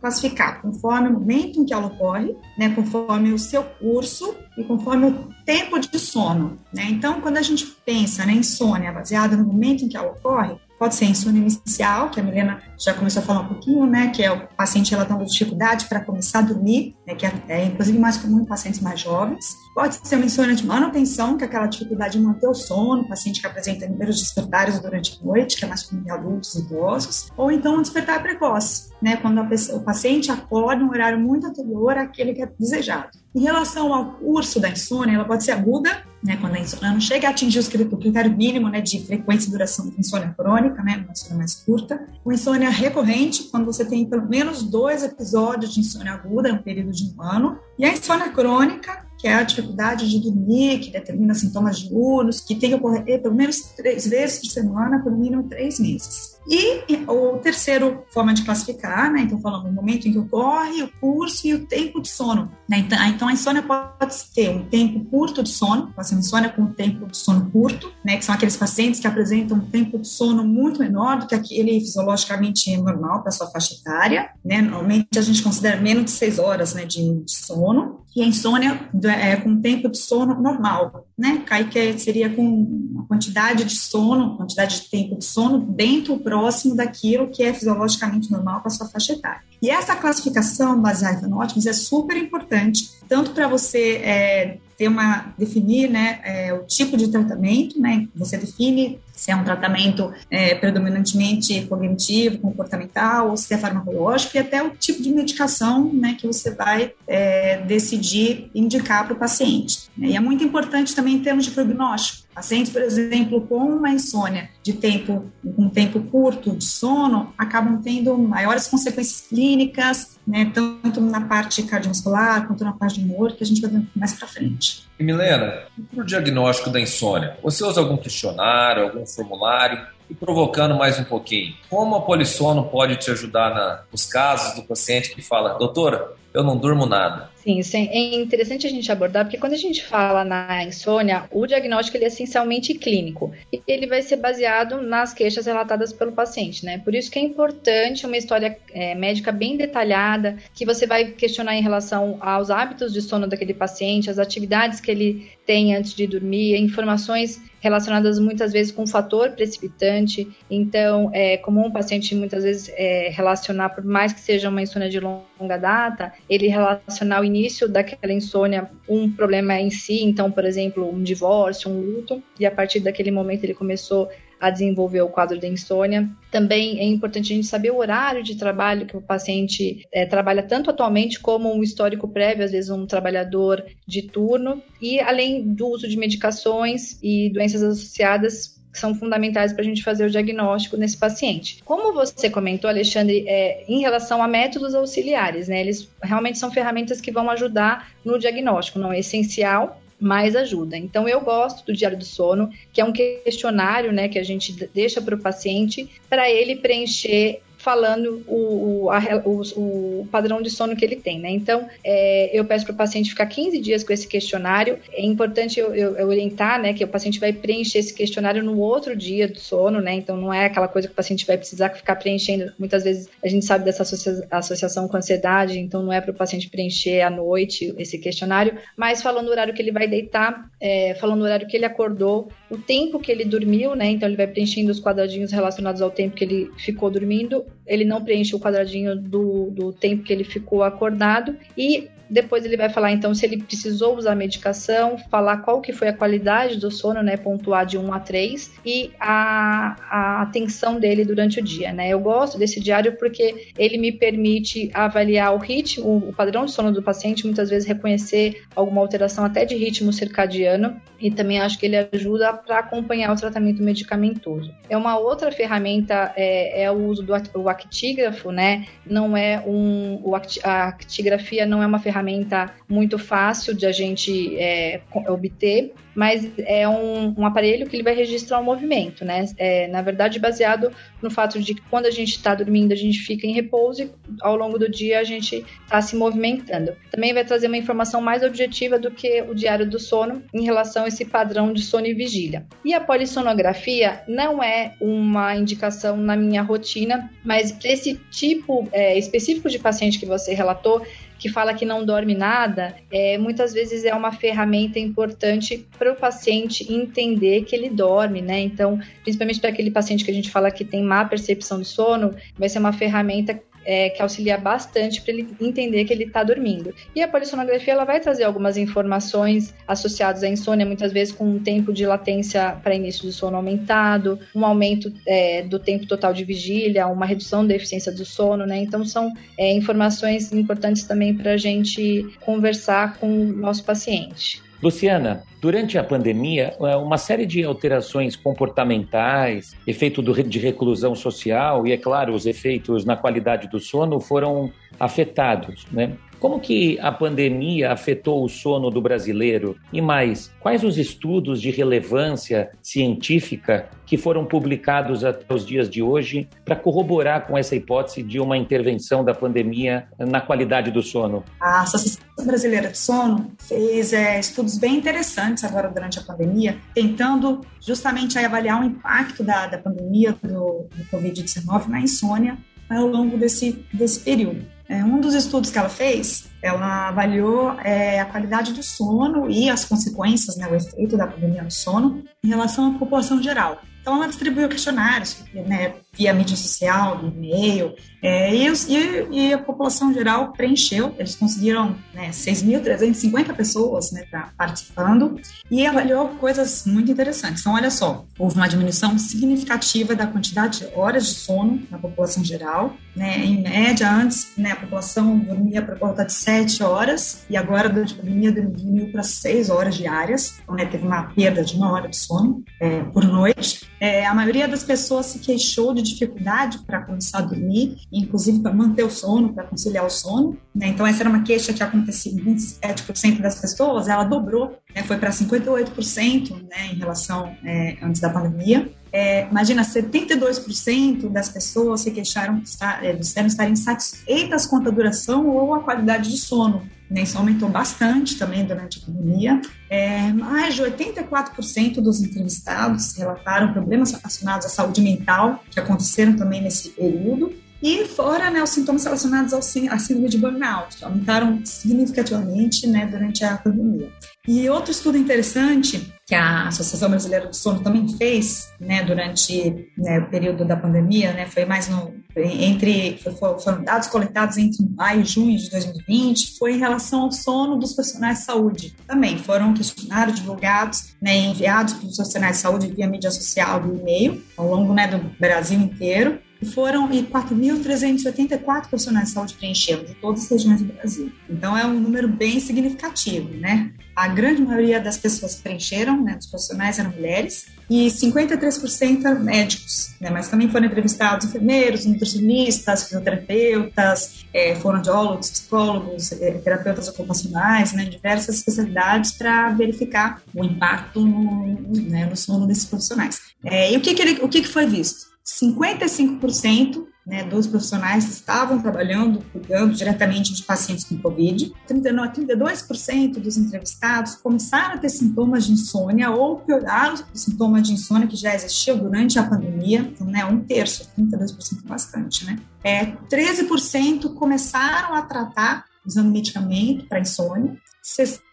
classificar 0.01 0.63
conforme 0.63 1.09
o 1.09 1.13
momento 1.13 1.61
em 1.61 1.67
que 1.67 1.75
ela 1.75 1.87
ocorre, 1.87 2.35
né, 2.59 2.71
conforme 2.71 3.31
o 3.31 3.39
seu 3.39 3.63
curso 3.63 4.35
e 4.57 4.65
conforme 4.65 5.07
o 5.07 5.29
tempo 5.45 5.79
de 5.79 5.99
sono. 5.99 6.59
Né? 6.73 6.85
Então, 6.89 7.21
quando 7.21 7.37
a 7.37 7.43
gente 7.43 7.67
pensa 7.85 8.25
na 8.25 8.33
insônia 8.33 8.91
baseada 8.91 9.37
no 9.37 9.45
momento 9.45 9.85
em 9.85 9.89
que 9.89 9.99
ela 9.99 10.13
ocorre, 10.13 10.57
Pode 10.83 10.97
ser 10.97 11.05
insônia 11.05 11.39
inicial, 11.39 12.11
que 12.11 12.19
a 12.19 12.25
Milena 12.25 12.61
já 12.77 12.93
começou 12.93 13.23
a 13.23 13.25
falar 13.25 13.43
um 13.43 13.47
pouquinho, 13.51 13.87
né? 13.87 14.09
Que 14.09 14.25
é 14.25 14.33
o 14.33 14.49
paciente 14.49 14.91
relatando 14.91 15.25
dificuldade 15.25 15.85
para 15.85 16.01
começar 16.01 16.41
a 16.41 16.43
dormir, 16.43 16.97
né, 17.07 17.15
que 17.15 17.25
é, 17.25 17.33
é, 17.47 17.65
inclusive 17.67 17.97
mais 18.01 18.17
comum 18.17 18.41
em 18.41 18.45
pacientes 18.45 18.81
mais 18.81 18.99
jovens. 18.99 19.47
Pode 19.77 20.01
ser 20.03 20.17
uma 20.17 20.25
insônia 20.25 20.57
de 20.57 20.67
manutenção, 20.67 21.37
que 21.37 21.45
é 21.45 21.47
aquela 21.47 21.69
dificuldade 21.69 22.19
de 22.19 22.25
manter 22.25 22.49
o 22.49 22.55
sono, 22.55 23.07
paciente 23.07 23.41
que 23.41 23.47
apresenta 23.47 23.85
inúmeros 23.85 24.21
despertares 24.21 24.81
durante 24.81 25.21
a 25.23 25.25
noite, 25.25 25.57
que 25.57 25.65
é 25.65 25.69
mais 25.69 25.85
comum 25.85 26.03
em 26.05 26.11
adultos 26.11 26.57
e 26.57 26.63
idosos. 26.63 27.31
Ou 27.37 27.53
então 27.53 27.77
um 27.77 27.83
despertar 27.83 28.21
precoce, 28.21 28.91
né? 29.01 29.19
Quando 29.19 29.49
pessoa, 29.49 29.79
o 29.79 29.85
paciente 29.85 30.33
acorda 30.33 30.83
um 30.83 30.91
horário 30.91 31.21
muito 31.21 31.47
anterior 31.47 31.97
àquele 31.97 32.35
que 32.35 32.43
é 32.43 32.51
desejado. 32.59 33.22
Em 33.35 33.41
relação 33.41 33.95
ao 33.95 34.13
curso 34.13 34.61
da 34.61 34.69
insônia, 34.69 35.15
ela 35.15 35.25
pode 35.25 35.43
ser 35.43 35.53
aguda, 35.53 36.03
né, 36.23 36.37
quando 36.37 36.55
a 36.55 36.61
insônia 36.61 36.93
não 36.93 37.01
chega 37.01 37.27
a 37.27 37.31
atingir 37.31 37.61
o 37.61 37.97
critério 37.97 38.37
mínimo 38.37 38.69
né, 38.69 38.81
de 38.81 39.05
frequência 39.05 39.49
e 39.49 39.51
duração 39.51 39.89
da 39.89 39.97
insônia 39.99 40.35
crônica, 40.37 40.83
né, 40.83 40.99
uma 40.99 41.13
insônia 41.13 41.39
mais 41.39 41.55
curta. 41.55 42.07
O 42.25 42.33
insônia 42.33 42.69
recorrente, 42.69 43.45
quando 43.45 43.65
você 43.65 43.85
tem 43.85 44.05
pelo 44.05 44.29
menos 44.29 44.63
dois 44.63 45.03
episódios 45.03 45.73
de 45.73 45.81
insônia 45.81 46.13
aguda, 46.13 46.53
um 46.53 46.63
período 46.63 46.93
de 46.93 47.05
um 47.05 47.23
ano. 47.23 47.59
E 47.79 47.85
a 47.87 47.93
insônia 47.93 48.29
crônica, 48.29 49.07
que 49.19 49.27
é 49.27 49.35
a 49.35 49.43
dificuldade 49.43 50.11
de 50.11 50.21
dormir, 50.21 50.81
que 50.81 50.91
determina 50.91 51.35
sintomas 51.35 51.79
diurnos, 51.79 52.41
que 52.41 52.55
tem 52.55 52.71
que 52.71 52.77
ocorrer 52.77 53.23
pelo 53.23 53.35
menos 53.35 53.61
três 53.77 54.07
vezes 54.07 54.41
por 54.41 54.49
semana, 54.49 55.03
por 55.03 55.11
mínimo 55.11 55.49
três 55.49 55.81
meses. 55.81 56.39
E 56.49 56.83
o 57.07 57.39
terceiro 57.39 58.05
forma 58.11 58.35
de 58.35 58.45
classificar, 58.45 59.13
né? 59.13 59.23
Então, 59.23 59.41
falando 59.41 59.69
o 59.69 59.73
momento 59.73 60.09
em 60.09 60.13
que 60.13 60.19
ocorre, 60.19 60.83
o 60.83 60.91
curso 61.01 61.47
e 61.47 61.55
o 61.55 61.67
tempo 61.67 62.01
de 62.01 62.09
sono. 62.09 62.51
Né? 62.69 62.79
Então, 62.79 62.99
então, 63.09 63.29
a 63.29 63.33
insônia 63.33 63.63
pode 63.63 64.15
ter 64.35 64.51
um 64.51 64.65
tempo 64.65 65.05
curto 65.07 65.43
de 65.43 65.51
sono, 65.51 65.93
pode 65.93 66.09
ser 66.09 66.15
insônia 66.17 66.51
com 66.51 66.63
um 66.63 66.73
tempo 66.73 67.07
de 67.07 67.17
sono 67.17 67.51
curto, 67.51 67.93
né? 68.05 68.17
Que 68.17 68.25
são 68.25 68.35
aqueles 68.35 68.57
pacientes 68.57 69.01
que 69.01 69.07
apresentam 69.07 69.59
um 69.59 69.61
tempo 69.61 69.99
de 69.99 70.09
sono 70.09 70.45
muito 70.45 70.81
menor 70.81 71.21
do 71.21 71.27
que 71.27 71.35
aquele 71.35 71.81
fisiologicamente 71.81 72.77
normal 72.77 73.23
para 73.23 73.31
sua 73.31 73.47
faixa 73.49 73.75
etária, 73.75 74.31
né? 74.45 74.61
Normalmente 74.61 75.19
a 75.19 75.23
gente 75.23 75.43
considera 75.43 75.81
menos 75.81 76.05
de 76.07 76.11
seis 76.11 76.39
horas, 76.39 76.75
né, 76.75 76.85
de, 76.85 77.25
de 77.25 77.33
sono. 77.33 78.01
e 78.15 78.23
a 78.23 78.27
insônia 78.27 78.91
é, 79.05 79.37
com 79.37 79.61
tempo 79.61 79.89
de 79.89 79.99
sono 79.99 80.41
normal, 80.41 81.07
né? 81.19 81.43
Cai 81.47 81.69
que 81.69 81.99
seria 81.99 82.29
com 82.31 82.43
uma 82.43 83.07
quantidade 83.07 83.65
de 83.65 83.77
sono, 83.77 84.37
quantidade 84.37 84.83
de 84.83 84.91
tempo 84.91 85.19
de 85.19 85.25
sono 85.25 85.59
dentro 85.59 86.19
próximo 86.33 86.75
daquilo 86.75 87.29
que 87.29 87.43
é 87.43 87.53
fisiologicamente 87.53 88.33
normal 88.33 88.63
para 88.63 88.71
sua 88.71 88.89
faixa 88.89 89.13
etária. 89.13 89.43
E 89.61 89.69
essa 89.69 89.95
classificação 89.95 90.81
baseada 90.81 91.19
em 91.19 91.21
fenótipos 91.21 91.67
é 91.67 91.75
super 91.75 92.17
importante, 92.17 92.91
tanto 93.07 93.33
para 93.33 93.47
você 93.47 93.97
é, 94.03 94.57
ter 94.79 94.89
uma 94.89 95.33
definir 95.39 95.91
né, 95.91 96.21
é, 96.25 96.55
o 96.55 96.65
tipo 96.65 96.97
de 96.97 97.09
tratamento, 97.09 97.79
né? 97.79 98.09
Você 98.17 98.39
define 98.39 98.99
se 99.13 99.31
é 99.31 99.37
um 99.37 99.45
tratamento 99.45 100.13
é, 100.29 100.55
predominantemente 100.57 101.65
cognitivo, 101.67 102.39
comportamental, 102.39 103.31
ou 103.31 103.37
se 103.37 103.55
é 103.55 103.59
farmacológico, 103.59 104.37
e 104.37 104.41
até 104.41 104.61
o 104.63 104.71
tipo 104.71 105.01
de 105.01 105.13
medicação 105.13 105.93
né, 105.93 106.17
que 106.19 106.27
você 106.27 106.51
vai 106.51 106.93
é, 107.07 107.59
decidir 107.59 108.51
indicar 108.53 109.05
para 109.05 109.15
o 109.15 109.17
paciente. 109.17 109.89
E 109.97 110.17
é 110.17 110.21
muito 110.21 110.43
importante 110.43 110.93
também 110.93 111.15
em 111.15 111.21
termos 111.21 111.45
de 111.45 111.53
prognóstico. 111.53 112.22
Pacientes, 112.35 112.73
por 112.73 112.81
exemplo, 112.81 113.43
com 113.43 113.59
uma 113.59 113.91
insônia 113.91 114.49
de 114.63 114.73
tempo, 114.73 115.31
com 115.55 115.69
tempo 115.69 116.01
curto 116.01 116.57
de 116.57 116.65
sono, 116.65 117.33
acabam 117.37 117.81
tendo 117.83 118.17
maiores 118.17 118.67
consequências 118.67 119.21
clínicas, 119.29 120.19
né, 120.27 120.51
tanto 120.53 121.01
na 121.01 121.21
parte 121.21 121.63
cardiovascular 121.63 122.47
quanto 122.47 122.65
na 122.65 122.73
parte 122.73 123.01
de 123.01 123.05
humor, 123.05 123.33
que 123.33 123.45
a 123.45 123.47
gente 123.47 123.61
vai 123.61 123.71
ver 123.71 123.87
mais 123.95 124.15
para 124.15 124.27
frente. 124.27 124.89
E 124.99 125.05
Milena, 125.05 125.65
para 125.95 126.03
o 126.03 126.07
diagnóstico 126.07 126.71
da 126.71 126.81
insônia, 126.81 127.37
você 127.43 127.65
usa 127.65 127.81
algum 127.81 127.97
questionário, 127.99 128.85
algum 128.85 129.05
formulário? 129.07 129.87
E 130.09 130.15
provocando 130.15 130.75
mais 130.75 130.99
um 130.99 131.05
pouquinho, 131.05 131.55
como 131.69 131.97
a 131.97 132.03
polissono 132.03 132.65
pode 132.65 132.97
te 132.97 133.11
ajudar 133.11 133.55
na, 133.55 133.83
nos 133.91 134.07
casos 134.07 134.55
do 134.55 134.63
paciente 134.63 135.15
que 135.15 135.23
fala, 135.23 135.59
doutora, 135.59 136.13
eu 136.33 136.43
não 136.43 136.57
durmo 136.57 136.87
nada? 136.87 137.31
Sim, 137.43 137.59
isso 137.59 137.77
é 137.77 138.15
interessante 138.15 138.69
a 138.69 138.71
gente 138.71 138.91
abordar, 138.93 139.25
porque 139.25 139.37
quando 139.37 139.55
a 139.55 139.59
gente 139.59 139.83
fala 139.83 140.25
na 140.25 140.63
insônia, 140.63 141.25
o 141.33 141.45
diagnóstico 141.45 141.97
ele 141.97 142.05
é 142.05 142.07
essencialmente 142.07 142.73
clínico 142.73 143.33
e 143.53 143.61
ele 143.67 143.89
vai 143.89 144.01
ser 144.01 144.17
baseado 144.17 144.81
nas 144.81 145.13
queixas 145.13 145.47
relatadas 145.47 145.93
pelo 145.93 146.13
paciente, 146.13 146.65
né? 146.65 146.79
Por 146.79 146.95
isso 146.95 147.11
que 147.11 147.19
é 147.19 147.23
importante 147.23 148.07
uma 148.07 148.17
história 148.17 148.57
é, 148.73 148.95
médica 148.95 149.33
bem 149.33 149.57
detalhada, 149.57 150.37
que 150.55 150.65
você 150.65 150.87
vai 150.87 151.07
questionar 151.07 151.57
em 151.57 151.63
relação 151.63 152.17
aos 152.21 152.49
hábitos 152.49 152.93
de 152.93 153.03
sono 153.03 153.27
daquele 153.27 153.55
paciente, 153.55 154.09
as 154.09 154.21
atividades 154.21 154.81
que 154.81 154.93
ele 154.93 155.33
tem 155.47 155.75
antes 155.75 155.95
de 155.95 156.07
dormir, 156.07 156.57
informações 156.57 157.41
relacionadas 157.61 158.19
muitas 158.19 158.53
vezes 158.53 158.73
com 158.73 158.83
um 158.83 158.87
fator 158.87 159.31
precipitante. 159.31 160.29
Então, 160.51 161.11
é 161.13 161.37
comum 161.37 161.67
o 161.67 161.73
paciente 161.73 162.15
muitas 162.15 162.43
vezes 162.45 162.73
é, 162.77 163.09
relacionar, 163.11 163.71
por 163.71 163.85
mais 163.85 164.13
que 164.13 164.21
seja 164.21 164.49
uma 164.49 164.63
insônia 164.63 164.89
de 164.89 164.99
longa 164.99 165.57
data, 165.57 166.13
ele 166.29 166.49
relacionar 166.49 167.21
o 167.21 167.25
início 167.25 167.69
daquela 167.69 168.13
insônia 168.13 168.71
um 168.89 169.11
problema 169.11 169.61
em 169.61 169.71
si, 169.71 170.03
então, 170.03 170.31
por 170.31 170.45
exemplo, 170.45 170.89
um 170.89 171.03
divórcio, 171.03 171.71
um 171.71 171.81
luto, 171.81 172.23
e 172.39 172.47
a 172.47 172.51
partir 172.51 172.81
daquele 172.81 173.11
momento 173.11 173.45
ele 173.45 173.55
começou 173.55 174.09
a 174.43 174.51
desenvolver 174.51 175.01
o 175.03 175.09
quadro 175.09 175.39
da 175.39 175.47
insônia. 175.47 176.11
Também 176.29 176.81
é 176.81 176.85
importante 176.85 177.33
a 177.33 177.37
gente 177.37 177.47
saber 177.47 177.71
o 177.71 177.77
horário 177.77 178.25
de 178.25 178.35
trabalho 178.35 178.87
que 178.87 178.97
o 178.97 179.01
paciente 179.01 179.87
é, 179.93 180.05
trabalha 180.05 180.43
tanto 180.43 180.69
atualmente 180.69 181.21
como 181.21 181.55
um 181.55 181.63
histórico 181.63 182.09
prévio, 182.09 182.45
às 182.45 182.51
vezes 182.51 182.69
um 182.69 182.85
trabalhador 182.85 183.65
de 183.87 184.03
turno, 184.03 184.61
e 184.81 184.99
além 184.99 185.55
do 185.55 185.69
uso 185.69 185.87
de 185.87 185.97
medicações 185.97 186.99
e 187.01 187.31
doenças 187.31 187.63
associadas 187.63 188.61
que 188.73 188.79
são 188.79 188.95
fundamentais 188.95 189.53
para 189.53 189.63
a 189.63 189.65
gente 189.65 189.83
fazer 189.85 190.07
o 190.07 190.11
diagnóstico 190.11 190.79
nesse 190.79 190.97
paciente. 190.97 191.63
Como 191.63 191.93
você 191.93 192.31
comentou, 192.31 192.71
Alexandre, 192.71 193.25
é, 193.29 193.65
em 193.69 193.81
relação 193.81 194.23
a 194.23 194.27
métodos 194.27 194.75
auxiliares, 194.75 195.47
né? 195.47 195.61
Eles 195.61 195.89
realmente 196.03 196.39
são 196.39 196.51
ferramentas 196.51 197.01
que 197.01 197.13
vão 197.13 197.29
ajudar 197.31 197.93
no 198.03 198.19
diagnóstico, 198.19 198.79
não 198.79 198.93
é 198.93 199.01
essencial, 199.01 199.82
mais 200.03 200.35
ajuda. 200.35 200.77
Então, 200.77 201.09
eu 201.09 201.21
gosto 201.21 201.65
do 201.65 201.73
Diário 201.73 201.97
do 201.97 202.05
Sono, 202.05 202.51
que 202.73 202.81
é 202.81 202.85
um 202.85 202.93
questionário 202.93 203.93
né, 203.93 204.09
que 204.09 204.19
a 204.19 204.25
gente 204.25 204.53
deixa 204.75 205.01
para 205.01 205.15
o 205.15 205.23
paciente 205.23 205.89
para 206.11 206.31
ele 206.31 206.57
preencher 206.57 207.41
falando 207.63 208.25
o, 208.27 208.87
o, 208.87 208.91
a, 208.91 208.99
o, 209.25 209.41
o, 209.57 210.09
padrão 210.11 210.43
de 210.43 210.51
sono 210.51 210.75
que 210.75 210.85
ele 210.85 210.97
tem, 210.97 211.21
né? 211.21 211.31
Então, 211.31 211.69
é, 211.85 212.29
eu 212.37 212.45
peço 212.45 212.65
para 212.65 212.75
o 212.75 212.77
paciente 212.77 213.11
ficar 213.11 213.27
15 213.27 213.61
dias 213.61 213.85
com 213.85 213.93
esse 213.93 214.09
questionário. 214.09 214.81
É 214.91 215.05
importante 215.05 215.61
eu, 215.61 215.73
eu, 215.73 215.97
eu, 215.97 216.09
orientar, 216.09 216.61
né, 216.61 216.75
que 216.75 216.83
o 216.83 216.89
paciente 216.89 217.21
vai 217.21 217.33
preencher 217.33 217.79
esse 217.79 217.95
questionário 217.95 218.43
no 218.43 218.59
outro 218.59 218.97
dia 218.97 219.29
do 219.29 219.39
sono, 219.39 219.81
né? 219.81 219.95
Então, 219.95 220.17
não 220.17 220.35
é 220.35 220.47
aquela 220.47 220.67
coisa 220.67 220.89
que 220.89 220.93
o 220.93 220.97
paciente 220.97 221.25
vai 221.25 221.39
precisar 221.39 221.71
ficar 221.71 221.95
preenchendo. 221.95 222.53
Muitas 222.59 222.83
vezes 222.83 223.09
a 223.23 223.29
gente 223.29 223.45
sabe 223.45 223.65
dessa 223.65 223.85
associa 223.85 224.27
associação 224.29 224.89
com 224.89 224.97
ansiedade, 224.97 225.57
então 225.57 225.85
não 225.85 225.93
é 225.93 226.01
para 226.01 226.11
o 226.11 226.15
paciente 226.15 226.51
preencher 226.51 227.01
à 227.03 227.11
noite 227.11 227.73
esse 227.79 227.97
questionário, 227.97 228.59
mas 228.77 229.01
falando 229.01 229.29
o 229.29 229.31
horário 229.31 229.55
que 229.55 229.63
ele 229.63 229.71
vai 229.71 229.87
deitar, 229.87 230.51
é, 230.61 230.95
falando 230.97 231.21
o 231.21 231.25
horário 231.25 231.47
que 231.47 231.57
ele 231.57 231.65
acordou, 231.65 232.29
o 232.51 232.59
tempo 232.59 232.99
que 232.99 233.13
ele 233.13 233.25
dormiu, 233.25 233.77
né? 233.77 233.87
Então, 233.87 234.09
ele 234.09 234.17
vai 234.17 234.27
preenchendo 234.27 234.73
os 234.73 234.81
quadradinhos 234.81 235.31
relacionados 235.31 235.81
ao 235.81 235.93
tempo 235.93 236.17
que 236.17 236.25
ele 236.25 236.51
ficou 236.59 236.91
dormindo 236.91 237.45
ele 237.67 237.85
não 237.85 238.03
preenche 238.03 238.35
o 238.35 238.41
quadradinho 238.41 238.97
do, 238.97 239.51
do 239.51 239.73
tempo 239.73 240.03
que 240.03 240.13
ele 240.13 240.25
ficou 240.25 240.63
acordado. 240.63 241.37
E 241.57 241.89
depois 242.13 242.45
ele 242.45 242.59
vai 242.59 242.69
falar 242.69 242.93
então 242.93 243.15
se 243.15 243.25
ele 243.25 243.43
precisou 243.43 243.97
usar 243.97 244.15
medicação, 244.15 244.99
falar 245.11 245.39
qual 245.39 245.63
que 245.63 245.73
foi 245.73 245.89
a 245.89 245.93
qualidade 245.95 246.59
do 246.59 246.71
sono, 246.71 247.03
né, 247.03 247.17
pontuar 247.17 247.65
de 247.65 247.79
1 247.79 247.93
a 247.93 248.01
3 248.01 248.53
e 248.67 248.91
a, 249.01 249.77
a 249.91 250.23
atenção 250.23 250.79
dele 250.79 251.07
durante 251.07 251.41
o 251.41 251.43
dia, 251.43 251.73
né? 251.73 251.89
Eu 251.89 252.01
gosto 252.01 252.39
desse 252.39 252.61
diário 252.61 252.99
porque 252.99 253.53
ele 253.57 253.79
me 253.79 253.91
permite 253.91 254.71
avaliar 254.75 255.35
o 255.35 255.39
ritmo, 255.39 255.97
o 256.09 256.13
padrão 256.13 256.45
de 256.45 256.53
sono 256.53 256.71
do 256.71 256.83
paciente, 256.83 257.25
muitas 257.25 257.49
vezes 257.49 257.67
reconhecer 257.67 258.43
alguma 258.55 258.83
alteração 258.83 259.25
até 259.25 259.47
de 259.47 259.55
ritmo 259.55 259.91
circadiano 259.91 260.79
e 261.01 261.11
também 261.11 261.41
acho 261.41 261.59
que 261.59 261.65
ele 261.65 261.77
ajuda 261.93 262.35
para 262.35 262.59
acompanhar 262.59 263.11
o 263.11 263.17
tratamento 263.17 263.63
medicamentoso. 263.63 264.55
É 264.69 264.77
uma 264.77 264.99
outra 264.99 265.33
ferramenta 265.33 266.13
é, 266.15 266.65
é 266.65 266.71
o 266.71 266.87
uso 266.87 267.03
do 267.03 267.13
o 267.35 267.49
actígrafo, 267.49 268.31
né? 268.31 268.67
Não 268.85 269.17
é 269.17 269.43
um 269.47 270.01
o, 270.03 270.15
a 270.15 270.69
actigrafia 270.69 271.47
não 271.47 271.63
é 271.63 271.67
uma 271.67 271.79
ferramenta 271.79 272.02
ferramenta 272.03 272.53
muito 272.69 272.99
fácil 272.99 273.55
de 273.55 273.65
a 273.65 273.73
gente 273.73 274.37
é, 274.37 274.81
obter, 275.09 275.73
mas 275.95 276.27
é 276.39 276.69
um, 276.69 277.15
um, 277.19 277.27
aparelho 277.27 277.69
que 277.69 277.77
ele 277.77 277.83
vai 277.83 277.95
registrar 277.95 278.41
o 278.41 278.45
movimento, 278.45 279.05
né? 279.05 279.27
É, 279.37 279.69
na 279.69 279.83
verdade, 279.83 280.19
baseado 280.19 280.73
no 281.01 281.11
fato 281.11 281.39
de 281.41 281.55
que 281.55 281.63
quando 281.63 281.87
a 281.87 281.91
gente 281.91 282.17
está 282.17 282.35
dormindo, 282.35 282.73
a 282.73 282.77
gente 282.77 282.99
fica 282.99 283.27
em 283.27 283.33
repouso 283.33 283.83
e 283.83 283.91
ao 284.21 284.37
longo 284.37 284.59
do 284.59 284.71
dia 284.71 285.01
a 285.01 285.05
gente 285.05 285.45
está 285.65 285.81
se 285.81 285.95
movimentando. 285.95 286.75
Também 286.91 287.13
vai 287.13 287.25
trazer 287.25 287.47
uma 287.47 287.57
informação 287.57 288.01
mais 288.01 288.23
objetiva 288.23 288.79
do 288.79 288.91
que 288.91 289.23
o 289.23 289.35
diário 289.35 289.69
do 289.69 289.79
sono 289.79 290.23
em 290.33 290.45
relação 290.45 290.85
a 290.85 290.89
esse 290.89 291.05
padrão 291.05 291.53
de 291.53 291.63
sono 291.63 291.87
e 291.87 291.95
vigília. 291.95 292.47
E 292.65 292.73
a 292.73 292.81
polissonografia 292.81 294.03
não 294.09 294.43
é 294.43 294.75
uma 294.81 295.37
indicação 295.37 295.97
na 295.97 296.17
minha 296.17 296.43
rotina, 296.43 297.11
mas 297.25 297.53
para 297.53 297.71
esse 297.71 298.01
tipo 298.11 298.67
é, 298.73 298.99
específico 298.99 299.49
de 299.49 299.59
paciente 299.59 299.99
que 299.99 300.07
você 300.07 300.35
relatou, 300.35 300.83
que 301.23 301.29
fala 301.29 301.55
que 301.55 301.65
não 301.65 301.87
dorme 301.87 302.17
nada, 302.17 302.75
é, 302.91 303.17
muitas 303.17 303.53
vezes 303.53 303.85
é 303.85 303.95
uma 303.95 304.11
ferramenta 304.11 304.81
importante 304.81 305.65
para 305.79 305.93
o 305.93 305.95
paciente 305.95 306.67
entender 306.73 307.45
que 307.45 307.55
ele 307.55 307.71
dorme, 307.71 308.21
né? 308.21 308.41
Então, 308.41 308.81
principalmente 309.05 309.41
para 309.41 309.51
aquele 309.51 309.71
paciente 309.71 310.05
que 310.05 310.11
a 310.11 310.15
gente 310.15 310.33
fala 310.33 310.51
que 310.51 310.65
tem 310.65 310.83
má 310.83 311.05
percepção 311.05 311.61
de 311.61 311.69
sono, 311.69 312.13
vai 312.37 312.49
ser 312.49 312.59
uma 312.59 312.73
ferramenta 312.73 313.41
é, 313.65 313.91
que 313.91 314.03
auxilia 314.03 314.37
bastante 314.37 315.01
para 315.01 315.13
ele 315.13 315.29
entender 315.41 315.85
que 315.85 315.93
ele 315.93 316.05
está 316.05 316.23
dormindo. 316.23 316.75
E 316.95 317.03
a 317.03 317.09
polissonografia 317.09 317.73
ela 317.73 317.85
vai 317.85 318.01
trazer 318.01 318.25
algumas 318.25 318.57
informações 318.57 319.55
associadas 319.67 320.23
à 320.23 320.29
insônia, 320.29 320.67
muitas 320.67 320.93
vezes 320.93 321.15
com 321.15 321.25
um 321.25 321.39
tempo 321.39 321.73
de 321.73 321.87
latência 321.87 322.57
para 322.63 322.75
início 322.75 323.05
do 323.05 323.13
sono 323.13 323.37
aumentado, 323.37 324.19
um 324.35 324.45
aumento 324.45 324.93
é, 325.07 325.43
do 325.43 325.59
tempo 325.59 325.87
total 325.87 326.13
de 326.13 326.25
vigília, 326.25 326.87
uma 326.87 327.07
redução 327.07 327.47
da 327.47 327.55
eficiência 327.55 327.93
do 327.93 328.05
sono, 328.05 328.47
né? 328.47 328.59
Então 328.59 328.85
são 328.85 329.13
é, 329.39 329.53
informações 329.53 330.33
importantes 330.33 330.85
também 330.85 331.15
para 331.15 331.33
a 331.33 331.37
gente 331.37 332.07
conversar 332.21 332.99
com 332.99 333.09
o 333.09 333.33
nosso 333.33 333.65
paciente. 333.65 334.43
Luciana, 334.63 335.25
durante 335.41 335.77
a 335.77 335.83
pandemia, 335.83 336.55
é, 336.61 336.77
uma 336.77 336.97
série 336.97 337.27
de 337.27 337.43
alterações 337.43 338.15
comportamentais, 338.15 339.57
efeito 339.67 340.01
de 340.03 340.39
reclusão 340.39 340.95
social 340.95 341.67
e, 341.67 341.73
é 341.73 341.77
claro, 341.77 342.15
os 342.15 342.27
efeitos 342.27 342.85
na 342.85 342.97
qualidade 342.97 343.49
do 343.49 343.59
sono 343.59 343.99
foram 343.99 344.53
afetados, 344.79 345.67
né? 345.73 345.93
Como 346.21 346.39
que 346.39 346.79
a 346.79 346.93
pandemia 346.93 347.73
afetou 347.73 348.25
o 348.25 348.29
sono 348.29 348.71
do 348.71 348.81
brasileiro? 348.81 349.57
E 349.73 349.81
mais, 349.81 350.33
quais 350.39 350.63
os 350.63 350.79
estudos 350.79 351.43
de 351.43 351.51
relevância 351.51 352.53
científica 352.63 353.69
que 353.93 353.99
foram 353.99 354.25
publicados 354.25 355.05
até 355.05 355.35
os 355.35 355.45
dias 355.45 355.69
de 355.69 355.83
hoje 355.83 356.27
para 356.47 356.57
corroborar 356.57 357.27
com 357.27 357.37
essa 357.37 357.55
hipótese 357.55 358.03
de 358.03 358.19
uma 358.19 358.39
intervenção 358.39 359.05
da 359.05 359.13
pandemia 359.13 359.87
na 359.99 360.19
qualidade 360.19 360.71
do 360.71 360.83
sono? 360.83 361.23
A 361.39 361.61
Associação 361.61 362.03
Brasileira 362.25 362.71
de 362.71 362.79
Sono 362.79 363.31
fez 363.39 363.93
é, 363.93 364.19
estudos 364.19 364.57
bem 364.57 364.77
interessantes 364.77 365.45
agora 365.45 365.69
durante 365.69 365.99
a 365.99 366.03
pandemia, 366.03 366.57
tentando 366.75 367.43
justamente 367.61 368.19
avaliar 368.19 368.63
o 368.63 368.65
impacto 368.65 369.23
da, 369.23 369.47
da 369.47 369.59
pandemia 369.59 370.17
do, 370.23 370.67
do 370.75 370.85
Covid-19 370.91 371.67
na 371.67 371.81
insônia 371.81 372.39
ao 372.71 372.87
longo 372.87 373.19
desse, 373.19 373.63
desse 373.75 374.01
período. 374.01 374.43
É, 374.71 374.83
um 374.83 375.03
dos 375.03 375.13
estudos 375.13 375.51
que 375.51 375.59
ela 375.59 375.69
fez, 375.69 376.31
ela 376.41 376.89
avaliou 376.89 377.53
é, 377.61 378.01
a 378.01 378.07
qualidade 378.07 378.55
do 378.55 378.63
sono 378.63 379.31
e 379.31 379.51
as 379.51 379.67
consequências, 379.67 380.39
né, 380.39 380.49
o 380.49 380.55
efeito 380.55 380.97
da 380.97 381.07
pandemia 381.07 381.43
no 381.43 381.51
sono 381.51 382.03
em 382.25 382.29
relação 382.29 382.75
à 382.75 382.79
população 382.79 383.23
geral. 383.23 383.61
Então, 383.83 383.97
ela 383.97 384.07
distribuiu 384.07 384.49
questionários 384.49 385.25
né, 385.35 385.75
via 385.95 386.15
mídia 386.15 386.37
social, 386.37 387.01
e-mail, 387.05 387.75
é, 388.03 388.35
e, 388.35 388.47
e, 388.47 389.09
e, 389.11 389.33
a 389.33 389.39
população 389.39 389.93
geral 389.93 390.33
preencheu. 390.33 390.95
Eles 390.99 391.15
conseguiram 391.15 391.77
né, 391.93 392.09
6.350 392.11 393.35
pessoas 393.35 393.93
né, 393.93 394.05
participando 394.37 395.21
e 395.51 395.67
avaliou 395.67 396.09
coisas 396.17 396.65
muito 396.67 396.91
interessantes. 396.91 397.43
Então, 397.43 397.55
olha 397.55 397.71
só, 397.71 398.07
houve 398.19 398.37
uma 398.37 398.49
diminuição 398.49 398.99
significativa 398.99 399.95
da 399.95 400.07
quantidade 400.07 400.61
de 400.61 400.69
horas 400.75 401.07
de 401.07 401.15
sono 401.15 401.63
na 401.71 401.79
população 401.79 402.25
geral. 402.25 402.75
Né, 402.97 403.25
em 403.25 403.43
média, 403.43 403.91
antes 403.91 404.33
né, 404.37 404.53
a 404.53 404.57
população 404.57 405.19
dormia 405.19 405.63
por 405.63 405.79
volta 405.79 406.05
de 406.05 406.13
7 406.13 406.63
horas 406.63 407.25
e 407.31 407.37
agora, 407.37 407.69
durante 407.69 407.95
a 407.95 407.97
pandemia, 407.99 408.33
diminuiu 408.33 408.91
para 408.91 409.03
6 409.03 409.51
horas 409.51 409.77
diárias. 409.77 410.41
Então, 410.43 410.55
né, 410.55 410.65
teve 410.65 410.87
uma 410.87 411.05
perda 411.05 411.45
de 411.45 411.55
uma 411.55 411.71
hora 411.71 411.89
de 411.89 411.97
sono 411.97 412.43
é, 412.59 412.81
por 412.85 413.05
noite. 413.05 413.71
É, 413.79 414.07
a 414.07 414.15
maioria 414.15 414.49
das 414.49 414.63
pessoas 414.63 415.07
se 415.07 415.19
queixou 415.19 415.75
de 415.75 415.82
dificuldade 415.83 416.59
para 416.67 416.83
começar 416.83 417.19
a 417.19 417.23
dormir, 417.23 417.79
inclusive 417.93 418.41
para 418.41 418.53
manter 418.53 418.85
o 418.85 418.91
sono, 418.91 419.33
para 419.33 419.45
conciliar 419.45 419.85
o 419.85 419.91
sono. 419.91 420.39
Né? 420.55 420.69
Então, 420.69 420.87
essa 420.87 421.03
era 421.03 421.11
uma 421.11 421.23
queixa 421.23 421.53
que 421.53 421.63
acontecia 421.63 422.13
em 422.13 422.17
27% 422.17 423.21
das 423.21 423.41
pessoas, 423.41 423.89
ela 423.89 424.05
dobrou, 424.05 424.59
né? 424.75 424.83
foi 424.83 424.97
para 424.99 425.11
58% 425.11 426.31
né, 426.43 426.73
em 426.73 426.77
relação 426.77 427.35
é, 427.45 427.77
antes 427.83 428.01
da 428.01 428.11
pandemia. 428.11 428.71
É, 428.93 429.27
imagina, 429.27 429.63
72% 429.63 431.09
das 431.09 431.31
pessoas 431.31 431.81
se 431.81 431.91
queixaram, 431.91 432.43
é, 432.83 432.93
disseram 432.93 433.27
estar 433.27 433.49
insatisfeitas 433.49 434.47
com 434.47 434.57
a 434.57 434.61
duração 434.61 435.29
ou 435.29 435.55
a 435.55 435.61
qualidade 435.61 436.11
de 436.11 436.19
sono. 436.19 436.63
Né? 436.93 437.03
Isso 437.03 437.17
aumentou 437.17 437.49
bastante 437.49 438.19
também 438.19 438.45
durante 438.45 438.79
a 438.79 438.87
pandemia. 438.87 439.41
É, 439.71 440.13
mais 440.13 440.55
de 440.55 440.63
84% 440.63 441.81
dos 441.81 442.03
entrevistados 442.03 442.95
relataram 442.95 443.53
problemas 443.53 443.93
relacionados 443.93 444.47
à 444.47 444.51
saúde 444.51 444.83
mental 444.83 445.43
que 445.51 445.59
aconteceram 445.59 446.15
também 446.15 446.43
nesse 446.43 446.69
período. 446.71 447.33
E 447.63 447.85
fora 447.85 448.29
né, 448.29 448.43
os 448.43 448.51
sintomas 448.51 448.85
relacionados 448.85 449.33
ao 449.33 449.39
à 449.39 449.79
síndrome 449.79 450.09
de 450.09 450.19
burnout, 450.19 450.77
que 450.77 450.85
aumentaram 450.85 451.41
significativamente 451.45 452.67
né, 452.67 452.87
durante 452.87 453.25
a 453.25 453.37
pandemia. 453.37 453.89
E 454.27 454.51
outro 454.51 454.73
estudo 454.73 454.99
interessante 454.99 455.93
que 456.05 456.15
a 456.15 456.49
Associação 456.49 456.91
Brasileira 456.91 457.29
do 457.29 457.37
Sono 457.37 457.61
também 457.61 457.87
fez 457.97 458.49
né, 458.61 458.83
durante 458.83 459.71
né, 459.79 460.01
o 460.01 460.11
período 460.11 460.45
da 460.45 460.57
pandemia, 460.57 461.13
né, 461.13 461.27
foi 461.27 461.45
mais 461.45 461.69
no, 461.69 461.95
entre 462.17 462.99
foram 463.19 463.65
dados 463.65 463.89
coletados 463.89 464.37
entre 464.37 464.67
maio 464.77 465.03
e 465.03 465.05
junho 465.05 465.37
de 465.37 465.51
2020, 465.51 466.39
foi 466.39 466.55
em 466.55 466.59
relação 466.59 467.03
ao 467.03 467.13
sono 467.13 467.59
dos 467.59 467.73
profissionais 467.73 468.19
de 468.19 468.25
saúde. 468.25 468.77
Também 468.87 469.19
foram 469.19 469.55
questionários 469.55 470.17
divulgados, 470.17 470.95
né, 471.01 471.17
enviados 471.17 471.75
os 471.75 471.97
profissionais 471.97 472.37
de 472.37 472.43
saúde 472.43 472.67
via 472.69 472.87
mídia 472.87 473.11
social 473.11 473.63
e 473.67 473.79
e-mail 473.79 474.23
ao 474.37 474.47
longo 474.47 474.73
né, 474.73 474.87
do 474.87 474.99
Brasil 475.19 475.59
inteiro 475.59 476.19
foram 476.47 476.93
e 476.93 477.03
4.384 477.03 478.69
profissionais 478.69 479.09
de 479.09 479.15
saúde 479.15 479.35
preencheram 479.35 479.85
de 479.85 479.95
todas 479.95 480.25
as 480.25 480.31
regiões 480.31 480.61
do 480.61 480.73
Brasil. 480.73 481.13
Então 481.29 481.57
é 481.57 481.65
um 481.67 481.79
número 481.79 482.09
bem 482.09 482.41
significativo, 482.41 483.29
né? 483.39 483.73
A 483.95 484.09
grande 484.09 484.41
maioria 484.41 484.81
das 484.81 484.97
pessoas 484.97 485.35
que 485.35 485.43
preencheram, 485.43 486.03
né, 486.03 486.17
dos 486.17 486.27
profissionais 486.27 486.79
eram 486.79 486.91
mulheres 486.93 487.47
e 487.69 487.89
53% 487.89 489.05
eram 489.05 489.21
médicos, 489.21 489.95
né? 490.01 490.11
Mas 490.11 490.29
também 490.29 490.49
foram 490.49 490.67
entrevistados 490.67 491.27
enfermeiros, 491.27 491.85
nutricionistas, 491.85 492.85
fisioterapeutas, 492.85 494.25
é, 494.33 494.55
fonoaudiólogos, 494.57 495.31
psicólogos, 495.31 496.13
é, 496.13 496.33
terapeutas 496.39 496.89
ocupacionais, 496.89 497.73
né? 497.73 497.85
Diversas 497.85 498.37
especialidades 498.37 499.13
para 499.13 499.51
verificar 499.51 500.23
o 500.35 500.45
impacto 500.45 501.01
no, 501.01 501.61
né, 501.73 502.07
no 502.07 502.17
sono 502.17 502.47
desses 502.47 502.65
profissionais. 502.65 503.21
É, 503.45 503.73
e 503.73 503.77
o 503.77 503.81
que, 503.81 503.95
que, 503.95 504.03
ele, 504.03 504.21
o 504.23 504.29
que, 504.29 504.41
que 504.41 504.49
foi 504.49 504.67
visto? 504.67 505.12
55% 505.25 506.87
né, 507.07 507.25
dos 507.25 507.47
profissionais 507.47 508.09
estavam 508.09 508.61
trabalhando, 508.61 509.25
cuidando 509.33 509.75
diretamente 509.75 510.33
de 510.33 510.43
pacientes 510.45 510.85
com 510.85 510.97
Covid. 510.99 511.53
39, 511.67 512.27
32% 512.27 513.15
dos 513.15 513.37
entrevistados 513.37 514.15
começaram 514.15 514.75
a 514.75 514.79
ter 514.79 514.89
sintomas 514.89 515.47
de 515.47 515.53
insônia 515.53 516.11
ou 516.11 516.39
pioraram 516.41 516.95
os 516.95 517.21
sintomas 517.21 517.67
de 517.67 517.73
insônia 517.73 518.07
que 518.07 518.17
já 518.17 518.35
existiam 518.35 518.79
durante 518.79 519.19
a 519.19 519.25
pandemia. 519.25 519.81
Então, 519.81 520.07
né, 520.07 520.25
um 520.25 520.41
terço, 520.41 520.89
32% 520.97 521.65
bastante, 521.65 522.25
né? 522.25 522.39
É, 522.63 522.87
13% 522.87 524.15
começaram 524.15 524.95
a 524.95 525.03
tratar 525.03 525.65
usando 525.85 526.13
medicamento 526.13 526.87
para 526.87 527.01
insônia. 527.01 527.57